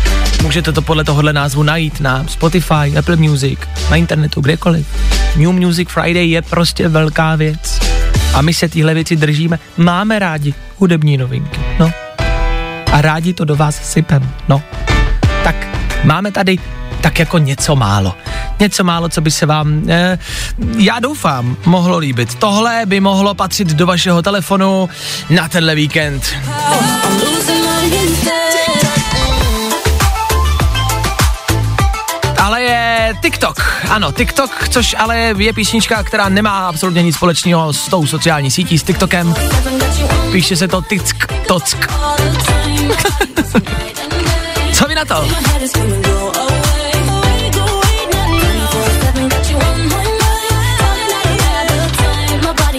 Můžete 0.44 0.72
to 0.72 0.82
podle 0.82 1.03
tohohle 1.03 1.34
názvu 1.34 1.63
najít 1.63 2.00
na 2.00 2.25
Spotify, 2.27 2.98
Apple 3.00 3.15
Music, 3.15 3.60
na 3.89 3.96
internetu, 3.96 4.41
kdekoliv. 4.41 4.88
New 5.36 5.51
Music 5.51 5.89
Friday 5.89 6.29
je 6.29 6.41
prostě 6.41 6.88
velká 6.88 7.36
věc. 7.36 7.79
A 8.34 8.41
my 8.41 8.53
se 8.53 8.70
tyhle 8.70 8.94
věci 8.94 9.15
držíme. 9.15 9.60
Máme 9.77 10.20
rádi 10.20 10.53
hudební 10.78 11.17
novinky, 11.17 11.60
no. 11.80 11.91
A 12.91 13.02
rádi 13.02 13.34
to 13.34 13.45
do 13.45 13.56
vás 13.56 13.91
sypem, 13.91 14.32
no. 14.47 14.63
Tak 15.43 15.67
máme 16.04 16.32
tady 16.32 16.58
tak 17.02 17.20
jako 17.20 17.38
něco 17.38 17.76
málo. 17.76 18.16
Něco 18.60 18.84
málo, 18.84 19.10
co 19.10 19.22
by 19.22 19.32
se 19.32 19.46
vám, 19.46 19.84
eh, 19.90 20.20
já 20.78 21.00
doufám, 21.00 21.58
mohlo 21.66 21.98
líbit. 21.98 22.36
Tohle 22.36 22.82
by 22.86 23.00
mohlo 23.00 23.34
patřit 23.34 23.68
do 23.68 23.86
vašeho 23.86 24.22
telefonu 24.22 24.90
na 25.30 25.48
tenhle 25.48 25.76
víkend. 25.76 26.36
Ale 32.40 32.62
je 32.62 33.14
TikTok, 33.22 33.84
ano, 33.90 34.12
TikTok, 34.12 34.70
což 34.70 34.96
ale 34.98 35.34
je 35.38 35.54
písnička, 35.54 36.04
která 36.04 36.30
nemá 36.30 36.68
absolutně 36.68 37.04
nic 37.04 37.16
společného 37.16 37.74
s 37.74 37.88
tou 37.88 38.08
sociální 38.08 38.52
sítí, 38.52 38.80
s 38.80 38.84
TikTokem. 38.84 39.36
Píše 40.32 40.56
se 40.56 40.68
to 40.68 40.82
Tick 40.82 41.34
Tock. 41.48 41.88
Co 44.74 44.86
vy 44.88 44.96
na 44.96 45.06
to? 45.06 45.28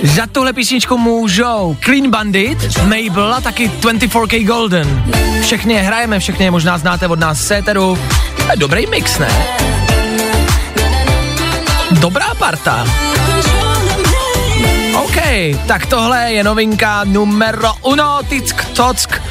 Za 0.03 0.27
tuhle 0.27 0.53
písničku 0.53 0.99
můžou 0.99 1.77
Clean 1.85 2.11
Bandit, 2.11 2.79
Mabel 2.83 3.35
a 3.35 3.41
taky 3.41 3.69
24K 3.69 4.47
Golden. 4.47 5.05
Všechny 5.43 5.75
je 5.75 5.81
hrajeme, 5.81 6.19
všechny 6.19 6.45
je 6.45 6.51
možná 6.51 6.79
znáte 6.79 7.07
od 7.07 7.19
nás 7.19 7.41
Séteru. 7.47 7.99
Dobrý 8.57 8.87
mix, 8.87 9.19
ne? 9.19 9.29
Dobrá 11.91 12.35
parta. 12.35 12.87
OK, 14.95 15.17
tak 15.67 15.87
tohle 15.87 16.33
je 16.33 16.45
novinka 16.45 17.05
numero 17.05 17.73
uno, 17.83 18.21
tick 18.29 18.65
tock. 18.65 19.23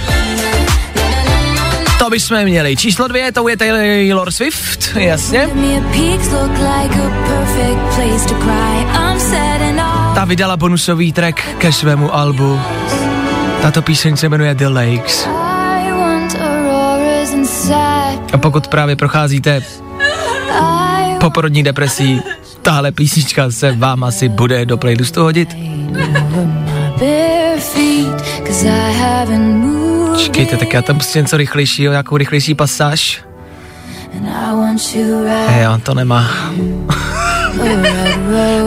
To 2.00 2.10
bychom 2.10 2.44
měli. 2.44 2.76
Číslo 2.76 3.08
dvě, 3.08 3.32
to 3.32 3.48
je 3.48 3.58
Taylor 3.58 4.32
Swift, 4.32 4.90
jasně. 4.96 5.50
Ta 10.18 10.26
vydala 10.26 10.58
bonusový 10.58 11.14
track 11.14 11.62
ke 11.62 11.70
svému 11.72 12.16
albu. 12.16 12.60
Tato 13.62 13.82
píseň 13.82 14.18
se 14.18 14.30
jmenuje 14.30 14.56
The 14.56 14.68
Lakes. 14.68 15.30
A 18.34 18.38
pokud 18.38 18.68
právě 18.68 18.96
procházíte 18.96 19.62
poporodní 21.20 21.64
depresí, 21.64 22.22
tahle 22.62 22.92
písnička 22.92 23.52
se 23.52 23.72
vám 23.72 24.04
asi 24.04 24.30
bude 24.30 24.66
do 24.66 24.78
playlistu 24.78 25.24
hodit. 25.24 25.58
Čekejte, 30.18 30.58
tak 30.58 30.74
já 30.74 30.82
tam 30.82 30.98
pustím 30.98 31.22
něco 31.22 31.38
rychlejšího, 31.38 31.92
nějakou 31.92 32.18
rychlejší 32.18 32.56
pasáž. 32.56 33.22
Jo, 35.62 35.80
to 35.84 35.94
nemá. 35.94 36.30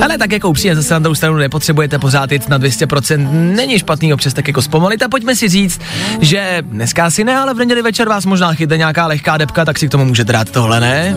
Ale 0.02 0.18
tak 0.18 0.32
jako 0.32 0.48
upřímně 0.48 0.76
zase 0.76 0.94
na 0.94 0.98
druhou 0.98 1.14
stranu 1.14 1.36
nepotřebujete 1.36 1.98
pořád 1.98 2.32
jít 2.32 2.48
na 2.48 2.58
200%, 2.58 3.28
není 3.32 3.78
špatný 3.78 4.14
občas 4.14 4.34
tak 4.34 4.48
jako 4.48 4.62
zpomalit 4.62 5.02
a 5.02 5.08
pojďme 5.08 5.36
si 5.36 5.48
říct, 5.48 5.80
že 6.20 6.58
dneska 6.62 7.04
asi 7.04 7.24
ne, 7.24 7.36
ale 7.36 7.54
v 7.54 7.58
neděli 7.58 7.82
večer 7.82 8.08
vás 8.08 8.26
možná 8.26 8.52
chytne 8.54 8.76
nějaká 8.76 9.06
lehká 9.06 9.36
depka, 9.36 9.64
tak 9.64 9.78
si 9.78 9.88
k 9.88 9.90
tomu 9.90 10.04
můžete 10.04 10.32
dát 10.32 10.50
tohle, 10.50 10.80
ne? 10.80 11.16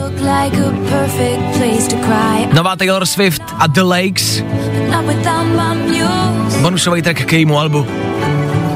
Nová 2.54 2.76
Taylor 2.76 3.06
Swift 3.06 3.42
a 3.60 3.68
The 3.68 3.82
Lakes, 3.82 4.44
bonusový 6.62 7.02
track 7.02 7.26
k 7.26 7.34
jejímu 7.34 7.60
albu. 7.60 7.88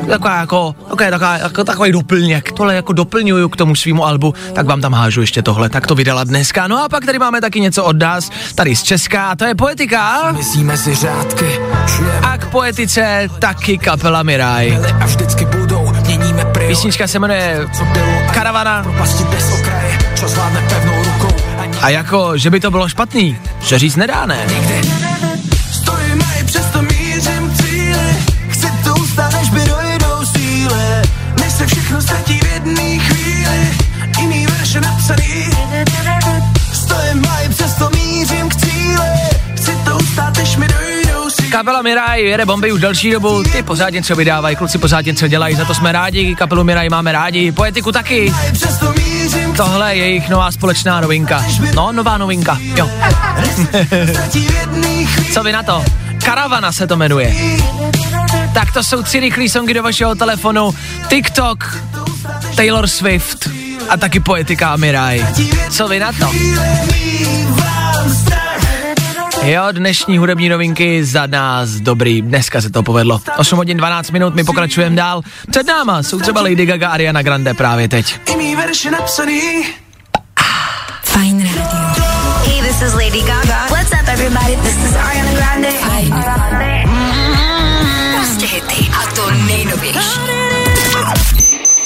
Taková 0.10 0.39
jako, 0.39 0.76
okay, 0.89 1.12
taková, 1.12 1.38
jako 1.38 1.63
takový 1.63 1.91
doplněk, 1.91 2.52
tohle 2.52 2.76
jako 2.76 2.93
doplňuju 2.93 3.50
k 3.50 3.56
tomu 3.56 3.76
svýmu 3.76 4.06
albu, 4.06 4.34
tak 4.54 4.65
vám 4.65 4.82
tam 4.82 4.93
hážu 4.93 5.22
ještě 5.22 5.41
tohle, 5.41 5.70
tak 5.70 5.88
to 5.88 5.96
vydala 5.96 6.24
dneska. 6.24 6.67
No 6.67 6.84
a 6.84 6.89
pak 6.89 7.06
tady 7.06 7.20
máme 7.20 7.41
taky 7.41 7.60
něco 7.60 7.84
od 7.84 8.00
nás, 8.00 8.30
tady 8.56 8.76
z 8.76 8.84
Česka, 8.84 9.28
a 9.28 9.36
to 9.36 9.46
je 9.46 9.56
poetika. 9.56 10.32
Myslíme 10.32 10.78
si 10.78 10.96
řádky, 10.96 11.60
A 12.22 12.38
k 12.38 12.52
poetice 12.52 13.28
taky 13.39 13.78
kapela 13.78 14.24
Miraj. 14.24 14.80
a 15.02 15.06
vždycky 15.06 15.46
budou, 15.46 15.91
měníme. 16.06 16.46
Písnička 16.67 17.08
se 17.08 17.20
jmenuje 17.20 17.67
Karavana 18.34 18.86
a 21.82 21.89
jako, 21.89 22.38
že 22.38 22.50
by 22.50 22.60
to 22.60 22.72
bylo 22.72 22.89
špatný, 22.89 23.38
se 23.62 23.80
říct 23.80 23.96
nedá, 23.96 24.26
ne? 24.26 24.46
stojím 24.48 25.07
všechno 31.88 32.02
ztratí 32.02 32.39
v 32.39 32.54
jedné 32.54 32.97
chvíli. 32.97 33.71
Jiný 34.19 34.47
verše 34.47 34.82
napsaný. 34.82 35.50
Stojím 36.73 37.26
i 37.45 37.50
přesto 37.50 37.89
mířím 37.89 38.50
k 38.50 38.56
cíli. 38.56 39.10
Chci 39.56 39.71
to 39.86 39.97
ustát, 39.97 40.38
než 40.38 40.58
mi 40.58 40.67
dojdou 40.67 41.30
síly. 41.30 41.50
Kapela 41.50 41.82
Miraj 41.82 42.23
jede 42.23 42.45
bomby 42.45 42.71
už 42.71 42.82
delší 42.82 43.12
dobu, 43.12 43.43
ty 43.43 43.63
pořád 43.63 43.89
něco 43.89 44.15
vydávají, 44.15 44.56
kluci 44.56 44.78
pořád 44.78 45.06
něco 45.06 45.28
dělají, 45.28 45.56
za 45.56 45.65
to 45.65 45.73
jsme 45.73 45.91
rádi, 45.91 46.36
kapelu 46.36 46.63
Miraj 46.63 46.89
máme 46.89 47.12
rádi, 47.12 47.52
poetiku 47.52 47.91
taky. 47.91 48.34
Tohle 49.58 49.95
je 49.95 50.04
jejich 50.08 50.30
nová 50.30 50.52
společná 50.52 51.02
novinka. 51.02 51.45
No, 51.76 51.91
nová 51.91 52.17
novinka, 52.17 52.58
jo. 52.62 52.89
Co 55.34 55.43
vy 55.43 55.52
na 55.52 55.63
to? 55.63 55.84
Karavana 56.26 56.71
se 56.71 56.88
to 56.88 56.95
jmenuje. 56.95 57.34
Tak 58.58 58.72
to 58.72 58.84
jsou 58.84 59.04
tři 59.04 59.20
rychlý 59.20 59.50
songy 59.50 59.74
do 59.74 59.84
vašeho 59.84 60.15
telefonu. 60.15 60.76
TikTok, 61.08 61.78
Taylor 62.56 62.88
Swift 62.88 63.50
a 63.89 63.98
taky 63.98 64.20
poetika 64.20 64.76
Mirai. 64.76 65.26
Co 65.70 65.88
vy 65.88 66.00
na 66.00 66.12
to? 66.12 66.32
Jo, 69.43 69.63
dnešní 69.72 70.17
hudební 70.17 70.50
novinky 70.50 71.06
za 71.06 71.28
nás 71.28 71.70
dobrý. 71.70 72.22
Dneska 72.22 72.62
se 72.62 72.70
to 72.70 72.84
povedlo. 72.84 73.22
8 73.38 73.58
hodin 73.58 73.78
12 73.78 74.12
minut, 74.12 74.36
my 74.36 74.43
pokračujeme 74.43 74.96
dál. 74.96 75.22
Před 75.52 75.67
náma 75.67 76.04
jsou 76.04 76.20
třeba 76.20 76.41
Lady 76.41 76.65
Gaga 76.65 76.89
a 76.89 76.91
Ariana 76.91 77.22
Grande 77.22 77.54
právě 77.54 77.89
teď. 77.89 78.20
Fajn 81.04 81.50
rádio. 81.56 81.93
Hey, 82.46 82.62
this 82.62 82.82
is 82.82 82.93
Lady 82.93 83.22
Gaga. 83.22 83.67
What's 83.70 83.91
up, 83.91 84.08
everybody? 84.08 84.56
This 84.56 84.89
is 84.89 84.96
Ariana 84.96 85.32
Grande. 85.32 85.72
Fajn. 85.72 86.96
Hity. 88.47 88.89
A 88.91 89.12
to 89.15 89.31
nejnovější. 89.31 90.46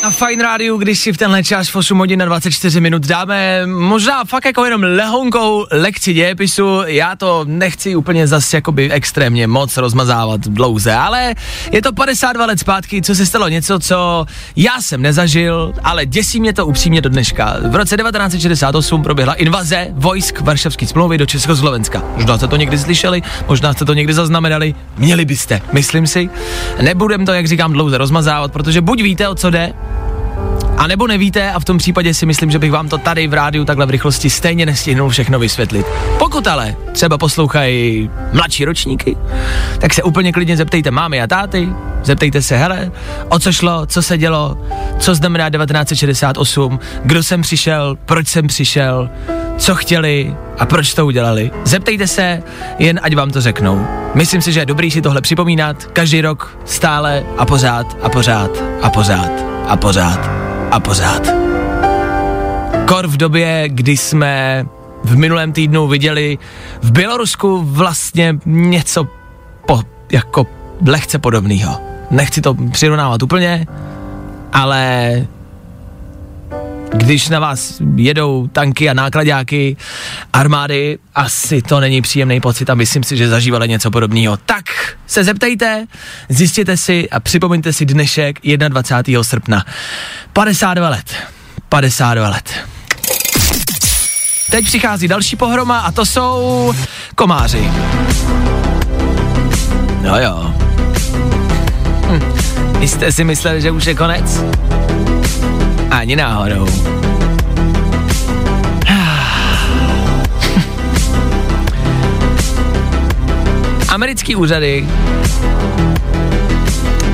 Na 0.04 0.12
Fine 0.12 0.44
Rádiu, 0.44 0.78
když 0.78 1.00
si 1.00 1.14
v 1.14 1.18
tenhle 1.18 1.44
čas 1.44 1.70
v 1.70 1.76
8 1.76 1.98
hodin 1.98 2.20
na 2.20 2.26
24 2.26 2.82
minut 2.82 3.06
dáme 3.06 3.66
možná 3.66 4.26
fakt 4.26 4.46
jako 4.46 4.66
jenom 4.66 4.84
lehonkou 4.84 5.66
lekci 5.72 6.14
dějepisu, 6.14 6.82
já 6.86 7.16
to 7.16 7.46
nechci 7.48 7.96
úplně 7.96 8.28
zase 8.28 8.58
jakoby 8.58 8.92
extrémně 8.92 9.48
moc 9.48 9.78
rozmazávat 9.78 10.42
dlouze, 10.42 10.94
ale 10.94 11.36
je 11.72 11.82
to 11.82 11.94
52 11.94 12.46
let 12.46 12.60
zpátky, 12.60 13.02
co 13.02 13.16
se 13.16 13.26
stalo 13.26 13.48
něco, 13.48 13.80
co 13.80 14.26
já 14.56 14.82
jsem 14.82 15.02
nezažil, 15.02 15.74
ale 15.84 16.06
děsí 16.06 16.40
mě 16.40 16.54
to 16.54 16.66
upřímně 16.66 17.02
do 17.02 17.10
dneška. 17.10 17.56
V 17.70 17.76
roce 17.76 17.98
1968 17.98 19.04
proběhla 19.04 19.34
invaze 19.34 19.88
vojsk 19.92 20.42
Varšavské 20.42 20.88
smlouvy 20.88 21.18
do 21.18 21.26
Československa. 21.26 22.04
Možná 22.16 22.38
jste 22.38 22.48
to 22.48 22.56
někdy 22.56 22.78
slyšeli, 22.78 23.22
možná 23.48 23.74
jste 23.74 23.86
to 23.86 23.94
někdy 23.94 24.14
zaznamenali, 24.14 24.76
měli 24.98 25.26
byste, 25.26 25.62
myslím 25.72 26.08
si. 26.08 26.30
Nebudem 26.82 27.26
to, 27.26 27.34
jak 27.34 27.48
říkám, 27.48 27.74
dlouze 27.74 27.98
rozmazávat, 27.98 28.52
protože 28.52 28.82
buď 28.82 29.02
víte, 29.02 29.28
o 29.28 29.36
co 29.36 29.50
jde, 29.50 29.74
a 30.82 30.88
nebo 30.88 31.08
nevíte 31.08 31.52
a 31.52 31.60
v 31.60 31.66
tom 31.66 31.78
případě 31.78 32.14
si 32.14 32.26
myslím, 32.26 32.52
že 32.52 32.60
bych 32.60 32.72
vám 32.72 32.90
to 32.90 32.98
tady 32.98 33.28
v 33.28 33.34
rádiu 33.34 33.66
takhle 33.66 33.86
v 33.86 33.90
rychlosti 33.90 34.30
stejně 34.30 34.66
nestihnul 34.66 35.10
všechno 35.10 35.40
vysvětlit. 35.40 35.86
Pokud 36.20 36.48
ale 36.48 36.76
třeba 36.92 37.18
poslouchají 37.18 38.10
mladší 38.34 38.66
ročníky, 38.66 39.18
tak 39.80 39.94
se 39.94 40.04
úplně 40.04 40.32
klidně 40.32 40.58
zeptejte 40.58 40.92
mámy 40.92 41.22
a 41.22 41.28
táty, 41.28 41.70
zeptejte 42.04 42.42
se, 42.42 42.58
hele, 42.58 42.92
o 43.30 43.40
co 43.40 43.52
šlo, 43.52 43.86
co 43.86 44.02
se 44.02 44.18
dělo, 44.18 44.58
co 45.00 45.16
znamená 45.16 45.50
1968, 45.50 46.80
kdo 47.04 47.24
sem 47.24 47.42
přišel, 47.42 47.98
proč 48.06 48.28
jsem 48.28 48.48
přišel, 48.48 49.10
co 49.58 49.76
chtěli 49.76 50.36
a 50.60 50.66
proč 50.66 50.94
to 50.94 51.06
udělali. 51.06 51.52
Zeptejte 51.64 52.08
se, 52.08 52.44
jen 52.80 53.00
ať 53.04 53.16
vám 53.16 53.32
to 53.32 53.42
řeknou. 53.42 53.88
Myslím 54.14 54.42
si, 54.42 54.52
že 54.54 54.60
je 54.60 54.66
dobrý 54.66 54.92
si 54.92 55.02
tohle 55.02 55.22
připomínat 55.22 55.86
každý 55.86 56.22
rok, 56.22 56.58
stále 56.66 57.24
a 57.38 57.46
pořád 57.46 57.98
a 58.02 58.10
pořád 58.10 58.52
a 58.82 58.90
pořád 58.90 59.32
a 59.68 59.78
pořád 59.78 60.51
a 60.72 60.80
pořád. 60.80 61.28
Kor 62.88 63.08
v 63.08 63.18
době, 63.18 63.70
kdy 63.70 63.98
jsme 63.98 64.66
v 65.04 65.18
minulém 65.18 65.52
týdnu 65.52 65.88
viděli 65.88 66.38
v 66.82 66.92
Bělorusku 66.92 67.62
vlastně 67.64 68.36
něco 68.46 69.08
po, 69.68 69.82
jako 70.12 70.48
lehce 70.88 71.20
podobného. 71.20 71.80
Nechci 72.12 72.42
to 72.42 72.54
přirovnávat 72.54 73.24
úplně, 73.24 73.68
ale 74.54 75.12
když 76.94 77.30
na 77.30 77.40
vás 77.40 77.82
jedou 77.96 78.48
tanky 78.48 78.90
a 78.90 78.94
nákladáky 78.94 79.78
armády, 80.34 80.98
asi 81.16 81.62
to 81.62 81.80
není 81.80 82.02
příjemný 82.02 82.42
pocit 82.42 82.70
a 82.70 82.76
myslím 82.76 83.04
si, 83.04 83.18
že 83.18 83.30
zažívali 83.30 83.68
něco 83.68 83.92
podobného. 83.92 84.38
Tak 84.38 84.66
se 85.08 85.24
zeptejte, 85.24 85.86
zjistěte 86.30 86.78
si 86.78 87.10
a 87.10 87.20
připomeňte 87.20 87.74
si 87.74 87.86
dnešek 87.86 88.40
21. 88.68 89.24
srpna. 89.24 89.66
52 90.34 90.90
let. 90.90 91.14
52 91.70 92.30
let. 92.30 92.54
Teď 94.52 94.66
přichází 94.66 95.08
další 95.08 95.36
pohroma 95.36 95.80
a 95.80 95.92
to 95.92 96.06
jsou 96.06 96.74
komáři. 97.16 97.72
No 100.02 100.20
jo. 100.20 100.54
Hm. 102.08 102.22
Jste 102.82 103.12
si 103.12 103.24
mysleli, 103.24 103.62
že 103.62 103.72
už 103.72 103.86
je 103.86 103.96
konec? 103.96 104.44
Ani 105.92 106.16
náhodou. 106.16 106.68
Americký 113.90 114.36
úřady 114.36 114.88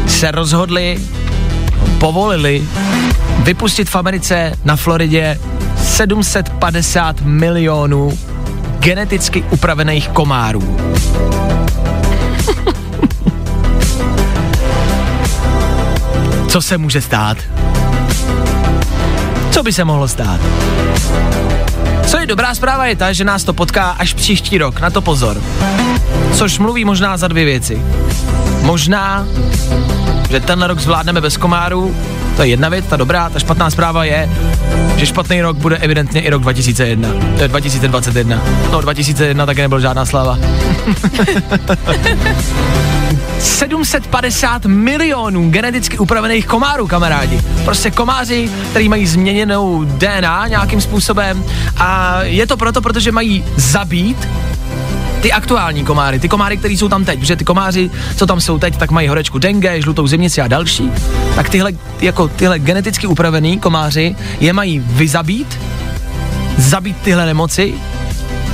se 0.07 0.31
rozhodli, 0.31 0.99
povolili 1.99 2.63
vypustit 3.43 3.89
v 3.89 3.95
Americe 3.95 4.53
na 4.63 4.75
Floridě 4.75 5.39
750 5.77 7.21
milionů 7.21 8.17
geneticky 8.79 9.43
upravených 9.51 10.09
komárů. 10.09 10.77
Co 16.47 16.61
se 16.61 16.77
může 16.77 17.01
stát? 17.01 17.37
Co 19.57 19.63
by 19.63 19.73
se 19.73 19.83
mohlo 19.83 20.07
stát? 20.07 20.39
Co 22.07 22.17
je 22.17 22.25
dobrá 22.25 22.55
zpráva 22.55 22.85
je 22.85 22.95
ta, 22.95 23.13
že 23.13 23.23
nás 23.23 23.43
to 23.43 23.53
potká 23.53 23.89
až 23.89 24.13
příští 24.13 24.57
rok, 24.57 24.79
na 24.79 24.89
to 24.89 25.01
pozor. 25.01 25.41
Což 26.33 26.59
mluví 26.59 26.85
možná 26.85 27.17
za 27.17 27.27
dvě 27.27 27.45
věci. 27.45 27.81
Možná, 28.61 29.27
že 30.29 30.39
ten 30.39 30.61
rok 30.61 30.79
zvládneme 30.79 31.21
bez 31.21 31.37
komárů, 31.37 31.95
to 32.37 32.43
je 32.43 32.49
jedna 32.49 32.69
věc, 32.69 32.85
ta 32.85 32.95
dobrá, 32.95 33.29
ta 33.29 33.39
špatná 33.39 33.69
zpráva 33.69 34.03
je, 34.05 34.29
že 34.97 35.05
špatný 35.05 35.41
rok 35.41 35.57
bude 35.57 35.77
evidentně 35.77 36.21
i 36.21 36.29
rok 36.29 36.41
2001, 36.41 37.09
to 37.37 37.41
je 37.41 37.47
2021. 37.47 38.41
No 38.71 38.81
2001 38.81 39.45
taky 39.45 39.61
nebyl 39.61 39.79
žádná 39.79 40.05
sláva. 40.05 40.39
750 43.39 44.65
milionů 44.65 45.49
geneticky 45.49 45.97
upravených 45.97 46.45
komárů, 46.45 46.87
kamarádi. 46.87 47.41
Prostě 47.65 47.91
komáři, 47.91 48.49
který 48.69 48.89
mají 48.89 49.07
změněnou 49.07 49.83
DNA 49.85 50.47
nějakým 50.47 50.81
způsobem 50.81 51.43
a 51.77 52.19
je 52.23 52.47
to 52.47 52.57
proto, 52.57 52.81
protože 52.81 53.11
mají 53.11 53.45
zabít 53.55 54.27
ty 55.27 55.33
aktuální 55.33 55.83
komáry, 55.85 56.19
ty 56.19 56.29
komáry, 56.29 56.57
které 56.57 56.73
jsou 56.73 56.89
tam 56.89 57.05
teď, 57.05 57.19
protože 57.19 57.35
ty 57.35 57.45
komáři, 57.45 57.91
co 58.15 58.25
tam 58.25 58.41
jsou 58.41 58.59
teď, 58.59 58.77
tak 58.77 58.91
mají 58.91 59.07
horečku 59.07 59.39
dengue, 59.39 59.81
žlutou 59.81 60.07
zimnici 60.07 60.41
a 60.41 60.47
další, 60.47 60.91
tak 61.35 61.49
tyhle, 61.49 61.71
jako 62.01 62.27
tyhle 62.27 62.59
geneticky 62.59 63.07
upravený 63.07 63.59
komáři 63.59 64.15
je 64.39 64.53
mají 64.53 64.79
vyzabít, 64.79 65.59
zabít 66.57 66.97
tyhle 66.97 67.25
nemoci, 67.25 67.73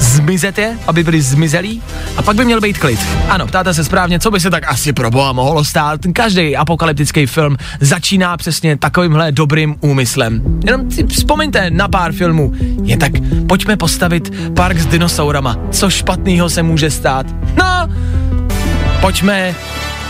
zmizet 0.04 0.58
je, 0.58 0.78
aby 0.88 1.04
byli 1.04 1.22
zmizelí 1.22 1.82
a 2.18 2.22
pak 2.22 2.36
by 2.36 2.46
měl 2.46 2.62
být 2.62 2.78
klid. 2.78 3.00
Ano, 3.30 3.48
ptáte 3.48 3.74
se 3.74 3.84
správně, 3.84 4.20
co 4.20 4.32
by 4.32 4.39
se 4.39 4.50
tak 4.50 4.63
asi 4.68 4.94
pro 4.94 5.12
boha 5.12 5.34
mohlo 5.34 5.66
stát. 5.66 6.00
Každý 6.13 6.58
apokalyptický 6.58 7.26
film 7.26 7.58
začíná 7.80 8.38
přesně 8.38 8.78
takovýmhle 8.78 9.32
dobrým 9.32 9.76
úmyslem. 9.80 10.42
Jenom 10.66 10.92
si 10.92 11.08
vzpomeňte 11.08 11.70
na 11.70 11.88
pár 11.88 12.12
filmů. 12.12 12.54
Je 12.84 12.98
tak, 12.98 13.12
pojďme 13.48 13.78
postavit 13.78 14.54
park 14.56 14.78
s 14.78 14.86
dinosaurama. 14.86 15.58
Co 15.72 15.89
špatného 15.89 16.50
se 16.50 16.63
může 16.63 16.92
stát? 16.92 17.26
No, 17.58 17.89
pojďme 19.02 19.56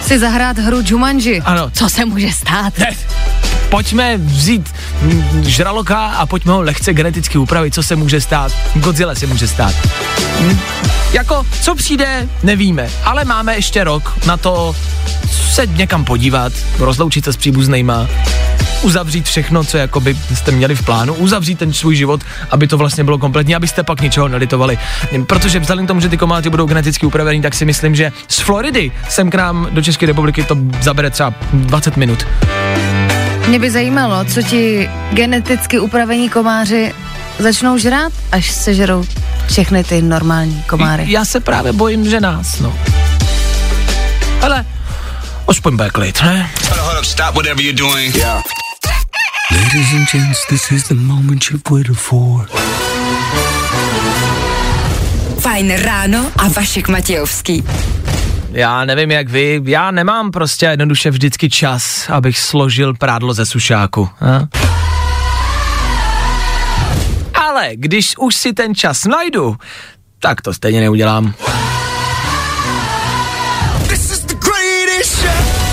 Si 0.02 0.20
zahrát 0.20 0.58
hru 0.58 0.78
Jumanji. 0.86 1.42
Ano. 1.42 1.70
Co 1.74 1.90
se 1.90 2.06
může 2.06 2.32
stát? 2.32 2.78
ne, 2.80 2.92
pojďme 3.70 4.18
vzít 4.18 4.70
žraloka 5.42 6.06
a 6.06 6.26
pojďme 6.26 6.52
ho 6.52 6.62
lehce 6.62 6.94
geneticky 6.94 7.38
upravit, 7.38 7.74
co 7.74 7.84
se 7.84 7.96
může 7.96 8.22
stát. 8.22 8.52
Godzilla 8.76 9.16
se 9.16 9.28
může 9.28 9.48
stát. 9.48 9.76
Hm? 10.40 10.60
Jako, 11.14 11.46
co 11.62 11.76
přijde, 11.76 12.30
nevíme, 12.44 12.90
ale 13.04 13.26
máme 13.26 13.56
ještě 13.56 13.84
rok 13.84 14.14
na 14.26 14.38
to 14.38 14.76
se 15.54 15.68
někam 15.68 16.06
podívat, 16.06 16.54
rozloučit 16.80 17.26
se 17.26 17.34
s 17.34 17.38
příbuznejma, 17.38 18.08
uzavřít 18.82 19.26
všechno, 19.26 19.64
co 19.64 19.78
jakoby 19.78 20.18
jste 20.34 20.52
měli 20.52 20.76
v 20.76 20.86
plánu, 20.86 21.14
uzavřít 21.14 21.60
ten 21.60 21.74
svůj 21.74 21.96
život, 21.96 22.22
aby 22.50 22.68
to 22.68 22.78
vlastně 22.78 23.04
bylo 23.04 23.18
kompletní, 23.18 23.56
abyste 23.56 23.84
pak 23.84 24.02
ničeho 24.02 24.28
nelitovali. 24.28 24.78
Protože 25.28 25.60
vzhledem 25.60 25.86
k 25.86 25.88
tomu, 25.88 26.00
že 26.00 26.10
ty 26.10 26.18
komáty 26.18 26.50
budou 26.50 26.66
geneticky 26.66 27.06
upravený, 27.06 27.42
tak 27.42 27.54
si 27.54 27.66
myslím, 27.66 27.96
že 27.96 28.12
z 28.28 28.40
Floridy 28.40 28.92
sem 29.10 29.30
k 29.30 29.36
nám 29.36 29.68
do 29.72 29.82
České 29.82 30.06
republiky 30.06 30.44
to 30.44 30.58
zabere 30.82 31.10
třeba 31.10 31.34
20 31.54 31.98
minut. 31.98 32.26
Mě 33.48 33.60
by 33.60 33.72
zajímalo, 33.72 34.26
co 34.26 34.42
ti 34.42 34.90
geneticky 35.12 35.80
upravení 35.80 36.30
komáři 36.30 36.94
začnou 37.40 37.78
žrát, 37.78 38.14
až 38.32 38.52
sežerou 38.52 39.06
všechny 39.48 39.84
ty 39.84 40.02
normální 40.02 40.64
komáry. 40.64 41.04
Já 41.08 41.26
se 41.26 41.40
právě 41.40 41.74
bojím, 41.74 42.10
že 42.10 42.20
nás, 42.22 42.60
no. 42.60 42.74
Ale 44.42 44.66
aspoň 45.48 45.76
bude 45.76 45.90
klid, 45.90 46.22
ne? 46.22 46.52
Stop 47.02 47.36
whatever 47.36 47.62
you're 47.62 47.78
doing. 47.78 48.16
Ladies 49.52 49.94
and 49.94 50.12
gents, 50.12 50.40
this 50.50 50.72
is 50.72 50.84
the 50.88 50.94
moment 50.96 51.44
you've 51.52 51.64
waited 51.72 51.98
for. 51.98 52.48
Fajn 55.40 55.76
ráno 55.78 56.32
a 56.38 56.48
Vašek 56.48 56.88
Matějovský. 56.88 57.64
Já 58.54 58.86
nevím 58.86 59.12
jak 59.12 59.30
vy, 59.30 59.62
já 59.66 59.92
nemám 59.92 60.32
prostě 60.32 60.66
jednoduše 60.66 61.12
vždycky 61.12 61.50
čas, 61.50 62.10
abych 62.10 62.40
složil 62.40 62.94
prádlo 62.94 63.34
ze 63.34 63.46
sušáku. 63.46 64.10
A? 64.22 64.48
Ale 67.34 67.70
když 67.74 68.18
už 68.18 68.36
si 68.36 68.54
ten 68.54 68.76
čas 68.76 69.06
najdu, 69.06 69.56
tak 70.20 70.42
to 70.42 70.54
stejně 70.54 70.82
neudělám. 70.82 71.34
This 73.88 74.12
is 74.12 74.20
the 74.20 74.36
greatest 74.36 75.22
show. 75.22 75.64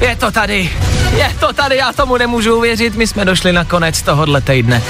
Je 0.00 0.16
to 0.16 0.30
tady, 0.30 0.70
je 1.16 1.36
to 1.40 1.52
tady, 1.52 1.76
já 1.76 1.92
tomu 1.92 2.16
nemůžu 2.16 2.56
uvěřit, 2.56 2.94
my 2.94 3.06
jsme 3.06 3.24
došli 3.24 3.52
na 3.52 3.64
konec 3.64 4.02
tohohle 4.02 4.40
týdne. 4.40 4.82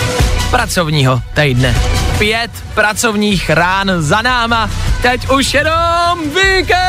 Pracovního 0.51 1.23
týdne. 1.35 1.75
Pět 2.21 2.51
pracovních 2.75 3.51
rán 3.51 3.93
za 3.99 4.23
náma, 4.23 4.71
teď 5.03 5.31
už 5.31 5.55
jenom 5.55 6.19
víkend! 6.25 6.81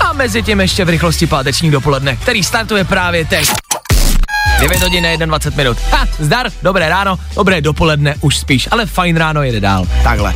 A 0.00 0.12
mezi 0.12 0.42
tím 0.42 0.60
ještě 0.60 0.84
v 0.84 0.88
rychlosti 0.88 1.26
páteční 1.26 1.70
dopoledne, 1.70 2.16
který 2.16 2.42
startuje 2.44 2.84
právě 2.84 3.24
teď. 3.24 3.52
9 4.60 4.82
hodin 4.82 5.06
a 5.06 5.16
21 5.16 5.62
minut. 5.62 5.78
Ha, 5.90 6.08
zdar, 6.18 6.50
dobré 6.62 6.88
ráno, 6.88 7.18
dobré 7.36 7.60
dopoledne, 7.60 8.14
už 8.20 8.38
spíš, 8.38 8.68
ale 8.70 8.86
fajn 8.86 9.16
ráno 9.16 9.42
jede 9.42 9.60
dál. 9.60 9.86
Takhle. 10.02 10.34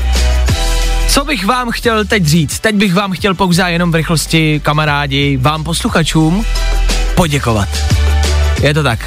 Co 1.08 1.24
bych 1.24 1.46
vám 1.46 1.70
chtěl 1.70 2.04
teď 2.04 2.26
říct? 2.26 2.60
Teď 2.60 2.74
bych 2.74 2.94
vám 2.94 3.12
chtěl 3.12 3.34
pouze 3.34 3.62
jenom 3.70 3.92
v 3.92 3.94
rychlosti, 3.94 4.60
kamarádi, 4.64 5.36
vám 5.36 5.64
posluchačům 5.64 6.44
poděkovat. 7.14 7.68
Je 8.62 8.74
to 8.74 8.82
tak. 8.82 8.98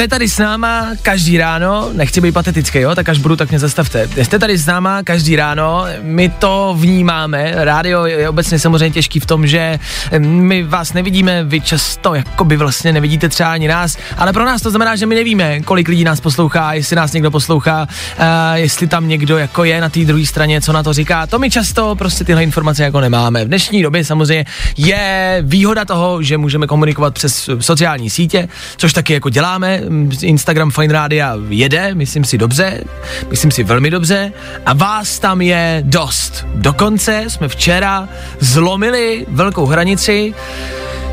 Jste 0.00 0.08
tady 0.08 0.28
s 0.28 0.38
náma 0.38 0.88
každý 1.02 1.38
ráno, 1.38 1.90
nechci 1.92 2.20
být 2.20 2.32
patetický, 2.32 2.78
jo, 2.78 2.94
tak 2.94 3.08
až 3.08 3.18
budu, 3.18 3.36
tak 3.36 3.50
mě 3.50 3.58
zastavte. 3.58 4.08
Jste 4.16 4.38
tady 4.38 4.58
s 4.58 4.66
náma 4.66 5.02
každý 5.02 5.36
ráno, 5.36 5.84
my 6.02 6.28
to 6.28 6.76
vnímáme, 6.78 7.52
rádio 7.54 8.04
je 8.04 8.28
obecně 8.28 8.58
samozřejmě 8.58 8.90
těžký 8.90 9.20
v 9.20 9.26
tom, 9.26 9.46
že 9.46 9.78
my 10.18 10.62
vás 10.62 10.92
nevidíme, 10.92 11.44
vy 11.44 11.60
často 11.60 12.14
jako 12.14 12.44
by 12.44 12.56
vlastně 12.56 12.92
nevidíte 12.92 13.28
třeba 13.28 13.52
ani 13.52 13.68
nás, 13.68 13.96
ale 14.16 14.32
pro 14.32 14.44
nás 14.44 14.62
to 14.62 14.70
znamená, 14.70 14.96
že 14.96 15.06
my 15.06 15.14
nevíme, 15.14 15.60
kolik 15.60 15.88
lidí 15.88 16.04
nás 16.04 16.20
poslouchá, 16.20 16.72
jestli 16.72 16.96
nás 16.96 17.12
někdo 17.12 17.30
poslouchá, 17.30 17.88
uh, 18.18 18.24
jestli 18.54 18.86
tam 18.86 19.08
někdo 19.08 19.38
jako 19.38 19.64
je 19.64 19.80
na 19.80 19.88
té 19.88 20.00
druhé 20.00 20.26
straně, 20.26 20.60
co 20.60 20.72
na 20.72 20.82
to 20.82 20.92
říká. 20.92 21.26
To 21.26 21.38
my 21.38 21.50
často 21.50 21.94
prostě 21.94 22.24
tyhle 22.24 22.42
informace 22.42 22.84
jako 22.84 23.00
nemáme. 23.00 23.44
V 23.44 23.48
dnešní 23.48 23.82
době 23.82 24.04
samozřejmě 24.04 24.44
je 24.76 25.38
výhoda 25.42 25.84
toho, 25.84 26.22
že 26.22 26.38
můžeme 26.38 26.66
komunikovat 26.66 27.14
přes 27.14 27.50
sociální 27.60 28.10
sítě, 28.10 28.48
což 28.76 28.92
taky 28.92 29.12
jako 29.12 29.30
děláme. 29.30 29.89
Instagram 30.22 30.70
Fine 30.70 30.92
Rádia 30.92 31.36
jede, 31.48 31.94
myslím 31.94 32.24
si 32.24 32.38
dobře, 32.38 32.84
myslím 33.30 33.50
si 33.50 33.64
velmi 33.64 33.90
dobře 33.90 34.32
a 34.66 34.72
vás 34.72 35.18
tam 35.18 35.40
je 35.40 35.82
dost. 35.86 36.46
Dokonce 36.54 37.24
jsme 37.28 37.48
včera 37.48 38.08
zlomili 38.38 39.26
velkou 39.28 39.66
hranici 39.66 40.34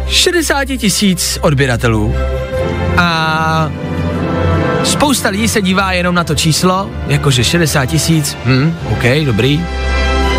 60 0.08 0.66
tisíc 0.66 1.40
odběratelů 1.42 2.16
a 2.98 3.72
spousta 4.84 5.30
lidí 5.30 5.48
se 5.48 5.62
dívá 5.62 5.92
jenom 5.92 6.16
na 6.16 6.24
to 6.24 6.36
číslo, 6.36 6.90
jakože 7.08 7.44
60 7.44 7.86
tisíc, 7.86 8.38
hm, 8.46 8.76
OK, 8.92 9.04
dobrý. 9.26 9.62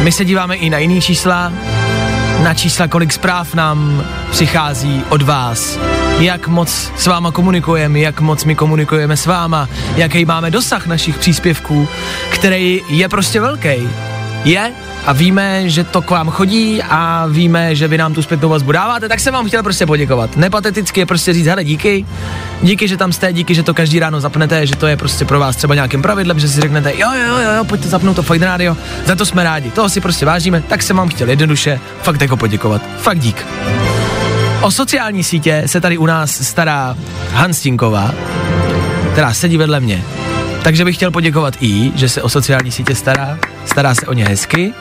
My 0.03 0.13
se 0.13 0.25
díváme 0.25 0.57
i 0.57 0.71
na 0.71 0.79
jiný 0.79 1.01
čísla, 1.01 1.53
na 2.43 2.55
čísla, 2.55 2.89
kolik 2.89 3.13
zpráv 3.13 3.55
nám 3.55 4.05
přichází 4.31 5.05
od 5.09 5.23
vás, 5.23 5.79
jak 6.19 6.49
moc 6.49 6.93
s 6.97 7.07
váma 7.07 7.31
komunikujeme, 7.31 7.99
jak 7.99 8.21
moc 8.21 8.45
my 8.45 8.55
komunikujeme 8.55 9.17
s 9.17 9.27
váma, 9.27 9.69
jaký 9.97 10.25
máme 10.25 10.51
dosah 10.51 10.87
našich 10.87 11.19
příspěvků, 11.19 11.89
který 12.31 12.83
je 12.89 13.09
prostě 13.09 13.41
velký. 13.41 13.89
Je 14.45 14.73
a 15.07 15.13
víme, 15.13 15.69
že 15.69 15.85
to 15.85 16.03
k 16.03 16.11
vám 16.11 16.31
chodí 16.31 16.83
a 16.83 17.27
víme, 17.27 17.75
že 17.75 17.89
vy 17.89 17.99
nám 17.99 18.15
tu 18.15 18.23
zpětnou 18.23 18.49
vazbu 18.49 18.73
dáváte, 18.73 19.09
tak 19.09 19.21
jsem 19.21 19.35
vám 19.35 19.47
chtěl 19.47 19.63
prostě 19.63 19.87
poděkovat. 19.87 20.37
Nepateticky 20.37 21.01
je 21.01 21.07
prostě 21.07 21.33
říct, 21.33 21.47
hele, 21.47 21.65
díky, 21.65 22.07
díky, 22.63 22.89
že 22.89 22.97
tam 22.97 23.13
jste, 23.13 23.33
díky, 23.33 23.55
že 23.55 23.63
to 23.63 23.75
každý 23.75 23.99
ráno 23.99 24.21
zapnete, 24.21 24.67
že 24.67 24.77
to 24.77 24.87
je 24.87 24.97
prostě 24.97 25.25
pro 25.25 25.41
vás 25.41 25.57
třeba 25.57 25.75
nějakým 25.75 26.03
pravidlem, 26.03 26.39
že 26.39 26.49
si 26.49 26.61
řeknete, 26.61 26.93
jo, 26.97 27.09
jo, 27.13 27.39
jo, 27.39 27.53
jo 27.57 27.65
pojďte 27.65 27.89
zapnout 27.89 28.17
to 28.17 28.23
Fajn 28.23 28.43
Radio, 28.43 28.77
za 29.05 29.15
to 29.15 29.27
jsme 29.27 29.45
rádi, 29.45 29.71
toho 29.71 29.89
si 29.89 30.01
prostě 30.01 30.27
vážíme, 30.27 30.63
tak 30.63 30.83
jsem 30.83 30.97
vám 30.97 31.09
chtěl 31.09 31.31
jednoduše 31.31 31.81
fakt 32.03 32.21
jako 32.21 32.37
poděkovat. 32.37 32.83
Fakt 32.99 33.19
dík. 33.19 33.47
O 34.61 34.71
sociální 34.71 35.25
sítě 35.25 35.63
se 35.67 35.81
tady 35.81 35.99
u 35.99 36.07
nás 36.07 36.31
stará 36.31 36.97
Hanstinková, 37.33 38.15
která 39.13 39.35
sedí 39.35 39.57
vedle 39.57 39.81
mě. 39.81 40.05
Takže 40.69 40.85
bych 40.85 40.97
chtěl 40.97 41.11
poděkovat 41.11 41.55
i, 41.61 41.93
že 41.95 42.09
se 42.09 42.23
o 42.23 42.29
sociální 42.29 42.71
sítě 42.71 42.95
stará, 42.95 43.39
stará 43.67 43.95
se 43.95 44.07
o 44.07 44.13
ně 44.13 44.25
hezky 44.25 44.73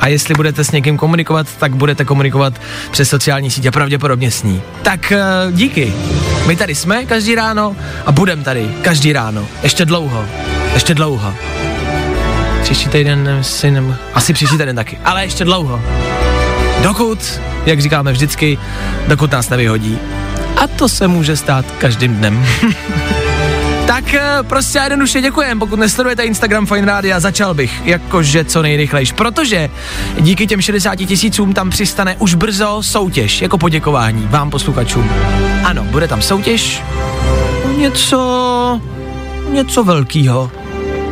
a 0.00 0.08
jestli 0.08 0.34
budete 0.34 0.64
s 0.64 0.70
někým 0.70 0.98
komunikovat, 0.98 1.46
tak 1.58 1.76
budete 1.76 2.04
komunikovat 2.04 2.60
přes 2.90 3.08
sociální 3.08 3.50
sítě 3.50 3.70
pravděpodobně 3.70 4.30
s 4.30 4.42
ní. 4.42 4.62
Tak 4.82 5.12
uh, 5.12 5.52
díky. 5.52 5.94
My 6.46 6.56
tady 6.56 6.74
jsme 6.74 7.04
každý 7.04 7.34
ráno 7.34 7.76
a 8.06 8.12
budem 8.12 8.44
tady 8.44 8.68
každý 8.82 9.12
ráno. 9.12 9.48
Ještě 9.62 9.84
dlouho. 9.84 10.24
Ještě 10.74 10.94
dlouho. 10.94 11.34
Příští 12.62 12.88
týden 12.88 13.38
si 13.42 13.70
nem... 13.70 13.96
Asi 14.14 14.32
příští 14.32 14.58
týden 14.58 14.76
taky, 14.76 14.98
ale 15.04 15.24
ještě 15.24 15.44
dlouho. 15.44 15.82
Dokud, 16.82 17.40
jak 17.66 17.80
říkáme 17.80 18.12
vždycky, 18.12 18.58
dokud 19.08 19.32
nás 19.32 19.48
nevyhodí. 19.48 19.98
A 20.56 20.66
to 20.66 20.88
se 20.88 21.08
může 21.08 21.36
stát 21.36 21.64
každým 21.78 22.16
dnem. 22.16 22.46
Tak 23.92 24.14
eh, 24.14 24.42
prostě 24.42 24.80
a 24.80 24.82
jednoduše 24.82 25.20
děkujem, 25.20 25.58
pokud 25.58 25.78
nesledujete 25.78 26.24
Instagram 26.24 26.66
Fine 26.66 26.86
Rádia, 26.86 27.20
začal 27.20 27.54
bych 27.54 27.86
jakože 27.86 28.44
co 28.44 28.62
nejrychlejš, 28.62 29.12
protože 29.12 29.70
díky 30.20 30.46
těm 30.46 30.60
60 30.60 30.96
tisícům 30.96 31.52
tam 31.52 31.70
přistane 31.70 32.16
už 32.18 32.34
brzo 32.34 32.82
soutěž, 32.82 33.42
jako 33.42 33.58
poděkování 33.58 34.26
vám 34.30 34.50
posluchačům. 34.50 35.10
Ano, 35.64 35.84
bude 35.84 36.08
tam 36.08 36.22
soutěž, 36.22 36.82
něco, 37.76 38.80
něco 39.50 39.84
velkýho 39.84 40.50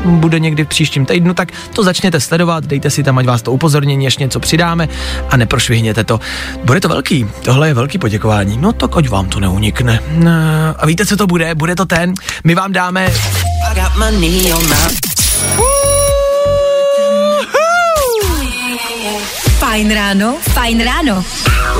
bude 0.05 0.39
někdy 0.39 0.65
v 0.65 0.69
příštím 0.69 1.07
týdnu, 1.07 1.35
tak 1.35 1.49
to 1.73 1.83
začněte 1.83 2.21
sledovat, 2.21 2.65
dejte 2.65 2.91
si 2.91 3.03
tam, 3.03 3.19
ať 3.19 3.27
vás 3.27 3.43
to 3.43 3.53
upozornění, 3.53 4.07
až 4.07 4.19
něco 4.19 4.41
přidáme 4.41 4.89
a 5.31 5.37
neprošvihněte 5.37 6.05
to. 6.05 6.21
Bude 6.65 6.81
to 6.81 6.89
velký, 6.89 7.27
tohle 7.43 7.69
je 7.69 7.75
velký 7.75 7.99
poděkování, 7.99 8.59
no 8.61 8.73
tak 8.73 8.97
ať 8.97 9.09
vám 9.09 9.29
to 9.29 9.41
neunikne. 9.41 10.01
No, 10.11 10.31
a 10.79 10.87
víte, 10.87 11.07
co 11.07 11.17
to 11.17 11.27
bude? 11.27 11.55
Bude 11.55 11.77
to 11.77 11.87
ten, 11.87 12.15
my 12.45 12.55
vám 12.55 12.73
dáme... 12.73 13.13
Fajn 19.59 19.95
ráno, 19.95 20.37
fajn 20.43 20.85
ráno. 20.85 21.25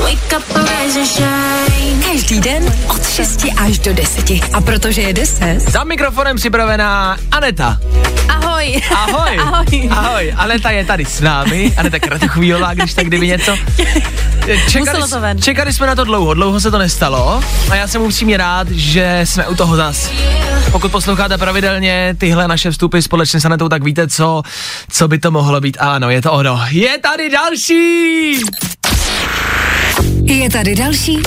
Wake 0.03 0.37
up 0.37 0.43
rise 0.55 0.99
and 0.99 1.07
shine. 1.07 1.70
Každý 2.11 2.39
den 2.39 2.63
od 2.87 3.09
6 3.09 3.45
až 3.57 3.79
do 3.79 3.93
10. 3.93 4.29
A 4.53 4.61
protože 4.61 5.01
je 5.01 5.13
10, 5.13 5.59
Za 5.59 5.83
mikrofonem 5.83 6.37
připravená 6.37 7.17
Aneta. 7.31 7.77
Ahoj. 8.29 8.81
Ahoj. 8.95 9.37
Ahoj. 9.39 9.89
Ahoj. 9.91 10.33
Aneta 10.37 10.71
je 10.71 10.85
tady 10.85 11.05
s 11.05 11.21
námi. 11.21 11.73
Aneta 11.77 11.99
Kratochvílová, 11.99 12.73
když 12.73 12.93
tak 12.93 13.05
kdyby 13.05 13.27
něco. 13.27 13.57
Čekali, 14.67 14.79
Muselo 14.79 15.07
to 15.07 15.21
ven. 15.21 15.41
čekali 15.41 15.73
jsme 15.73 15.87
na 15.87 15.95
to 15.95 16.03
dlouho, 16.03 16.33
dlouho 16.33 16.59
se 16.59 16.71
to 16.71 16.77
nestalo 16.77 17.43
a 17.69 17.75
já 17.75 17.87
jsem 17.87 18.01
upřímně 18.01 18.37
rád, 18.37 18.69
že 18.69 19.21
jsme 19.23 19.47
u 19.47 19.55
toho 19.55 19.75
zas. 19.75 20.09
Pokud 20.71 20.91
posloucháte 20.91 21.37
pravidelně 21.37 22.15
tyhle 22.17 22.47
naše 22.47 22.71
vstupy 22.71 23.01
společně 23.01 23.39
s 23.39 23.45
Anetou, 23.45 23.69
tak 23.69 23.83
víte, 23.83 24.07
co, 24.07 24.43
co 24.91 25.07
by 25.07 25.19
to 25.19 25.31
mohlo 25.31 25.61
být. 25.61 25.77
Ano, 25.79 26.09
je 26.09 26.21
to 26.21 26.31
ono. 26.31 26.61
Je 26.71 26.97
tady 26.97 27.29
další! 27.29 28.41
Je 30.23 30.49
tady 30.49 30.75
další 30.75 31.19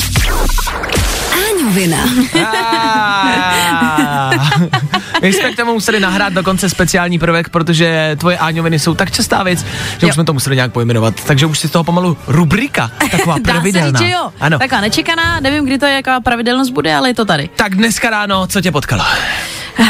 Áňovina. 1.50 1.98
Ah. 2.44 4.40
My 5.22 5.32
jsme 5.32 5.52
k 5.52 5.56
tomu 5.56 5.72
museli 5.72 6.00
nahrát 6.00 6.32
dokonce 6.32 6.70
speciální 6.70 7.18
prvek, 7.18 7.48
protože 7.48 8.16
tvoje 8.20 8.38
áňoviny 8.38 8.78
jsou 8.78 8.94
tak 8.94 9.10
častá 9.10 9.42
věc, 9.42 9.58
že 9.98 10.06
Jo. 10.06 10.08
už 10.08 10.14
jsme 10.14 10.24
to 10.24 10.32
museli 10.32 10.56
nějak 10.56 10.72
pojmenovat. 10.72 11.14
Takže 11.26 11.46
už 11.46 11.58
si 11.58 11.68
z 11.68 11.70
toho 11.70 11.84
pomalu 11.84 12.16
rubrika, 12.26 12.90
taková 13.10 13.34
Dá 13.38 13.38
se 13.38 13.42
pravidelná. 13.52 13.98
říct, 13.98 14.08
že 14.08 14.14
jo. 14.14 14.32
Ano. 14.40 14.58
Taková 14.58 14.80
nečekaná, 14.80 15.40
nevím, 15.40 15.64
kdy 15.64 15.78
to 15.78 15.86
je, 15.86 15.92
jaká 15.94 16.20
pravidelnost 16.20 16.72
bude, 16.72 16.94
ale 16.94 17.08
je 17.10 17.14
to 17.14 17.24
tady. 17.24 17.48
Tak 17.56 17.74
dneska 17.76 18.10
ráno, 18.10 18.46
co 18.46 18.60
tě 18.60 18.72
potkalo? 18.72 19.04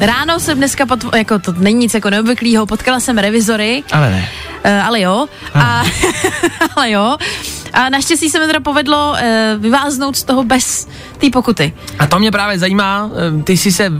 Ráno 0.00 0.40
jsem 0.40 0.58
dneska, 0.58 0.86
pot, 0.86 1.04
jako 1.16 1.38
to 1.38 1.52
není 1.52 1.78
nic 1.78 1.94
jako 1.94 2.10
neobvyklého, 2.10 2.66
potkala 2.66 3.00
jsem 3.00 3.18
revizory, 3.18 3.82
Ale 3.92 4.10
ne. 4.10 4.28
Uh, 4.64 4.86
ale 4.86 5.00
jo, 5.00 5.28
a, 5.54 5.82
ale 6.76 6.90
jo. 6.90 7.16
A 7.74 7.88
naštěstí 7.88 8.30
se 8.30 8.40
mi 8.40 8.46
teda 8.46 8.60
povedlo 8.60 9.10
uh, 9.10 9.18
vyváznout 9.62 10.16
z 10.16 10.24
toho 10.24 10.44
bez 10.44 10.88
té 11.18 11.30
pokuty. 11.30 11.72
A 11.98 12.06
to 12.06 12.18
mě 12.18 12.30
právě 12.30 12.58
zajímá, 12.58 13.10
eh, 13.40 13.42
ty 13.42 13.56
jsi 13.56 13.72
se 13.72 13.84
eh, 13.84 13.92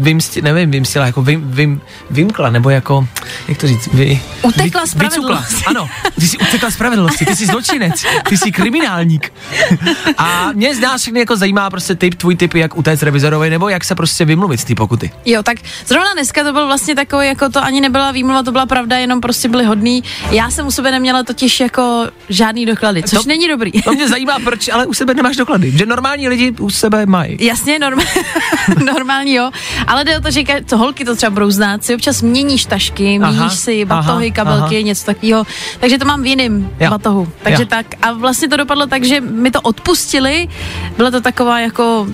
vymsti, 0.00 0.42
nevím, 0.42 0.70
vymstila, 0.70 1.06
jako 1.06 1.22
vym, 1.22 1.50
vym, 1.50 1.80
vymkla, 2.10 2.50
nebo 2.50 2.70
jako, 2.70 3.08
jak 3.48 3.58
to 3.58 3.66
říct, 3.66 3.88
vy, 3.92 4.20
Utekla 4.42 4.82
vy, 4.82 4.88
spravedlnosti. 4.88 5.54
vycukla. 5.54 5.70
Ano, 5.70 5.88
ty 6.20 6.28
jsi 6.28 6.38
utekla 6.38 6.70
spravedlnosti, 6.70 7.24
ty 7.26 7.36
jsi 7.36 7.46
zločinec, 7.46 8.04
ty 8.28 8.38
jsi 8.38 8.52
kriminálník. 8.52 9.32
A 10.18 10.50
mě 10.52 10.74
z 10.74 10.80
nás 10.80 11.00
všechny 11.02 11.20
jako 11.20 11.36
zajímá 11.36 11.70
prostě 11.70 11.94
typ, 11.94 12.14
tvůj 12.14 12.36
typ, 12.36 12.54
jak 12.54 12.76
utéct 12.78 13.02
revizorovi, 13.02 13.50
nebo 13.50 13.68
jak 13.68 13.84
se 13.84 13.94
prostě 13.94 14.24
vymluvit 14.24 14.60
z 14.60 14.64
té 14.64 14.74
pokuty. 14.74 15.10
Jo, 15.24 15.42
tak 15.42 15.56
zrovna 15.86 16.12
dneska 16.14 16.44
to 16.44 16.52
byl 16.52 16.66
vlastně 16.66 16.94
takový, 16.94 17.26
jako 17.26 17.48
to 17.48 17.64
ani 17.64 17.80
nebyla 17.80 18.12
výmluva, 18.12 18.42
to 18.42 18.52
byla 18.52 18.66
pravda, 18.66 18.96
jenom 18.96 19.20
prostě 19.20 19.48
byli 19.48 19.64
hodný. 19.64 20.04
Já 20.30 20.50
jsem 20.50 20.66
u 20.66 20.70
sebe 20.70 20.90
neměla 20.90 21.22
totiž 21.22 21.60
jako 21.60 22.06
žádný 22.28 22.66
doklady, 22.66 23.02
což 23.02 23.15
To- 23.22 23.28
není 23.28 23.48
dobrý. 23.48 23.72
To 23.82 23.92
mě 23.92 24.08
zajímá, 24.08 24.38
proč, 24.44 24.68
ale 24.68 24.86
u 24.86 24.94
sebe 24.94 25.14
nemáš 25.14 25.36
doklady, 25.36 25.70
že 25.70 25.86
normální 25.86 26.28
lidi 26.28 26.50
u 26.60 26.70
sebe 26.70 27.06
mají. 27.06 27.36
Jasně, 27.40 27.78
normál, 27.78 28.06
normální 28.86 29.34
jo, 29.34 29.50
ale 29.86 30.04
jde 30.04 30.18
o 30.18 30.20
to, 30.20 30.30
že 30.30 30.42
to 30.68 30.78
holky 30.78 31.04
to 31.04 31.16
třeba 31.16 31.30
budou 31.30 31.50
znát, 31.50 31.84
si 31.84 31.94
občas 31.94 32.22
měníš 32.22 32.64
tašky, 32.64 33.18
Aha, 33.22 33.30
měníš 33.32 33.52
si 33.52 33.84
batohy, 33.84 34.26
aha, 34.26 34.34
kabelky, 34.34 34.76
aha. 34.76 34.82
něco 34.86 35.04
takového, 35.06 35.46
takže 35.80 35.98
to 35.98 36.04
mám 36.04 36.22
v 36.22 36.26
jiném 36.26 36.70
Jo, 36.80 36.90
batohu. 36.90 37.28
Takže 37.42 37.62
jo. 37.62 37.66
tak 37.68 37.86
a 38.02 38.12
vlastně 38.12 38.48
to 38.48 38.56
dopadlo 38.56 38.86
tak, 38.86 39.04
že 39.04 39.20
mi 39.20 39.50
to 39.50 39.60
odpustili, 39.60 40.48
byla 40.96 41.10
to 41.10 41.20
taková 41.20 41.60
jako, 41.60 42.06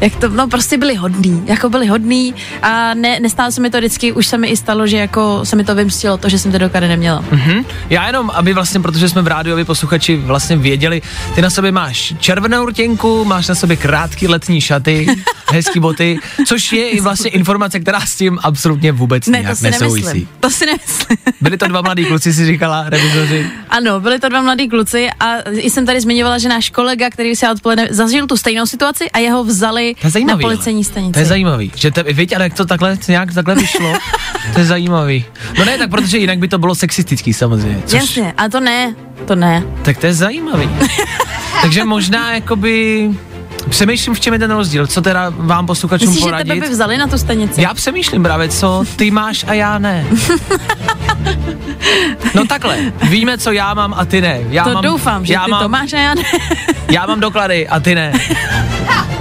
jak 0.00 0.16
to, 0.16 0.28
no 0.28 0.48
prostě 0.48 0.78
byli 0.78 0.94
hodný, 0.94 1.42
jako 1.46 1.70
byli 1.70 1.86
hodný 1.86 2.34
a 2.62 2.94
ne, 2.94 3.20
nestálo 3.20 3.52
se 3.52 3.60
mi 3.60 3.70
to 3.70 3.78
vždycky, 3.78 4.12
už 4.12 4.26
se 4.26 4.38
mi 4.38 4.48
i 4.48 4.56
stalo, 4.56 4.86
že 4.86 4.96
jako 4.96 5.40
se 5.44 5.56
mi 5.56 5.64
to 5.64 5.74
vymstilo, 5.74 6.16
to, 6.16 6.28
že 6.28 6.38
jsem 6.38 6.52
ty 6.52 6.58
doklady 6.58 6.88
neměla. 6.88 7.24
Mhm. 7.30 7.64
Já 7.90 8.06
jenom, 8.06 8.30
aby 8.34 8.52
vlastně, 8.52 8.80
protože 8.80 9.08
jsme 9.08 9.22
v 9.22 9.26
rádiu, 9.26 9.54
aby 9.54 9.64
posluchači 9.64 10.16
vlastně 10.16 10.33
věděli, 10.56 11.02
ty 11.34 11.42
na 11.42 11.50
sobě 11.50 11.72
máš 11.72 12.14
červenou 12.18 12.66
rtěnku, 12.66 13.24
máš 13.24 13.48
na 13.48 13.54
sobě 13.54 13.76
krátký 13.76 14.28
letní 14.28 14.60
šaty, 14.60 15.06
hezký 15.52 15.80
boty, 15.80 16.18
což 16.46 16.72
je 16.72 16.88
i 16.90 17.00
vlastně 17.00 17.30
informace, 17.30 17.80
která 17.80 18.00
s 18.00 18.16
tím 18.16 18.38
absolutně 18.42 18.92
vůbec 18.92 19.26
Ne, 19.26 19.38
to 19.38 19.42
nějak 19.42 19.56
si 19.56 19.64
nesouvisí. 19.64 20.06
nemyslím. 20.06 20.28
To 20.40 20.50
si 20.50 20.66
nemyslím. 20.66 21.18
Byli 21.40 21.56
to 21.56 21.66
dva 21.68 21.82
mladí 21.82 22.04
kluci, 22.04 22.32
si 22.32 22.46
říkala, 22.46 22.84
revizoři. 22.88 23.46
Ano, 23.68 24.00
byli 24.00 24.18
to 24.18 24.28
dva 24.28 24.42
mladí 24.42 24.68
kluci 24.68 25.08
a 25.20 25.26
jsem 25.50 25.86
tady 25.86 26.00
zmiňovala, 26.00 26.38
že 26.38 26.48
náš 26.48 26.70
kolega, 26.70 27.10
který 27.10 27.36
si 27.36 27.48
odpoledne 27.48 27.88
zažil 27.90 28.26
tu 28.26 28.36
stejnou 28.36 28.66
situaci 28.66 29.10
a 29.10 29.18
jeho 29.18 29.44
vzali 29.44 29.94
To 30.00 30.06
je 30.06 30.10
zajímavý, 30.10 30.42
na 30.42 30.48
policejní 30.48 30.84
stanici. 30.84 31.12
To 31.12 31.18
je 31.18 31.24
zajímavý, 31.24 31.72
že 31.74 31.90
te, 31.90 32.02
víš, 32.02 32.32
ale 32.34 32.44
jak 32.44 32.54
to 32.54 32.64
takhle, 32.64 32.98
nějak 33.08 33.34
takhle 33.34 33.54
vyšlo, 33.54 33.92
to 34.54 34.60
je 34.60 34.66
zajímavý. 34.66 35.24
No 35.58 35.64
ne, 35.64 35.78
tak 35.78 35.90
protože 35.90 36.18
jinak 36.18 36.38
by 36.38 36.48
to 36.48 36.58
bylo 36.58 36.74
sexistický 36.74 37.32
samozřejmě. 37.32 37.82
Což, 37.86 38.00
Jasně, 38.00 38.32
a 38.36 38.48
to 38.48 38.60
ne, 38.60 38.94
to 39.24 39.34
ne. 39.34 39.62
Tak 39.82 39.98
to 39.98 40.06
je 40.06 40.14
zajímavý. 40.14 40.68
Takže 41.62 41.84
možná 41.84 42.32
jakoby 42.34 43.10
přemýšlím, 43.68 44.14
v 44.14 44.20
čem 44.20 44.32
je 44.32 44.38
ten 44.38 44.50
rozdíl, 44.50 44.86
co 44.86 45.02
teda 45.02 45.32
vám 45.36 45.66
posluchačům 45.66 46.08
Myslíš, 46.08 46.24
že 46.24 46.30
poradit. 46.30 46.48
tebe 46.48 46.66
by 46.66 46.72
vzali 46.72 46.98
na 46.98 47.06
tu 47.06 47.18
stanici? 47.18 47.62
Já 47.62 47.74
přemýšlím 47.74 48.22
právě, 48.22 48.48
co 48.48 48.84
ty 48.96 49.10
máš 49.10 49.44
a 49.48 49.54
já 49.54 49.78
ne. 49.78 50.06
No 52.34 52.46
takhle, 52.46 52.78
víme, 53.02 53.38
co 53.38 53.52
já 53.52 53.74
mám 53.74 53.94
a 53.96 54.04
ty 54.04 54.20
ne. 54.20 54.40
Já 54.48 54.64
to 54.64 54.72
mám, 54.72 54.82
doufám, 54.84 55.26
že 55.26 55.32
já 55.32 55.44
ty 55.44 55.50
mám, 55.50 55.62
to 55.62 55.68
máš 55.68 55.92
a 55.92 55.98
já 55.98 56.14
ne. 56.14 56.22
Já 56.90 57.06
mám 57.06 57.20
doklady 57.20 57.68
a 57.68 57.80
ty 57.80 57.94
ne. 57.94 58.12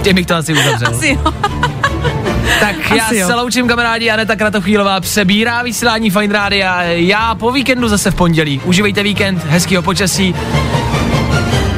Tím 0.03 0.15
bych 0.15 0.25
to 0.25 0.35
asi 0.35 0.53
uzavřel. 0.53 0.89
Asi 0.89 1.07
jo. 1.07 1.33
Tak 2.63 2.91
já 2.91 3.05
Asi 3.05 3.17
jo. 3.17 3.27
se 3.27 3.35
loučím 3.35 3.67
kamarádi, 3.67 4.09
Aneta 4.09 4.35
Kratochvílová 4.35 4.99
přebírá 4.99 5.63
vysílání 5.63 6.09
Fine 6.09 6.33
Rádia. 6.33 6.81
Já 6.83 7.35
po 7.35 7.51
víkendu 7.51 7.87
zase 7.87 8.11
v 8.11 8.15
pondělí. 8.15 8.61
Užívejte 8.65 9.03
víkend, 9.03 9.43
hezkýho 9.45 9.81
počasí. 9.81 10.35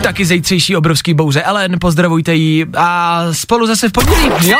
Taky 0.03 0.25
zítřejší 0.25 0.75
obrovský 0.75 1.13
bouře. 1.13 1.41
Ellen, 1.41 1.75
pozdravujte 1.79 2.33
jí 2.33 2.65
a 2.77 3.21
spolu 3.31 3.67
zase 3.67 3.89
v 3.89 3.91
pondělí, 3.91 4.29
jo? 4.41 4.57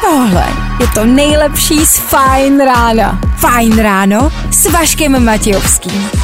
Tohle 0.00 0.46
je 0.80 0.86
to 0.94 1.04
nejlepší 1.04 1.86
z 1.86 1.98
Fajn 1.98 2.60
rána. 2.60 3.20
Fajn 3.36 3.78
ráno 3.78 4.32
s 4.50 4.70
Vaškem 4.70 5.24
Matějovským. 5.24 6.23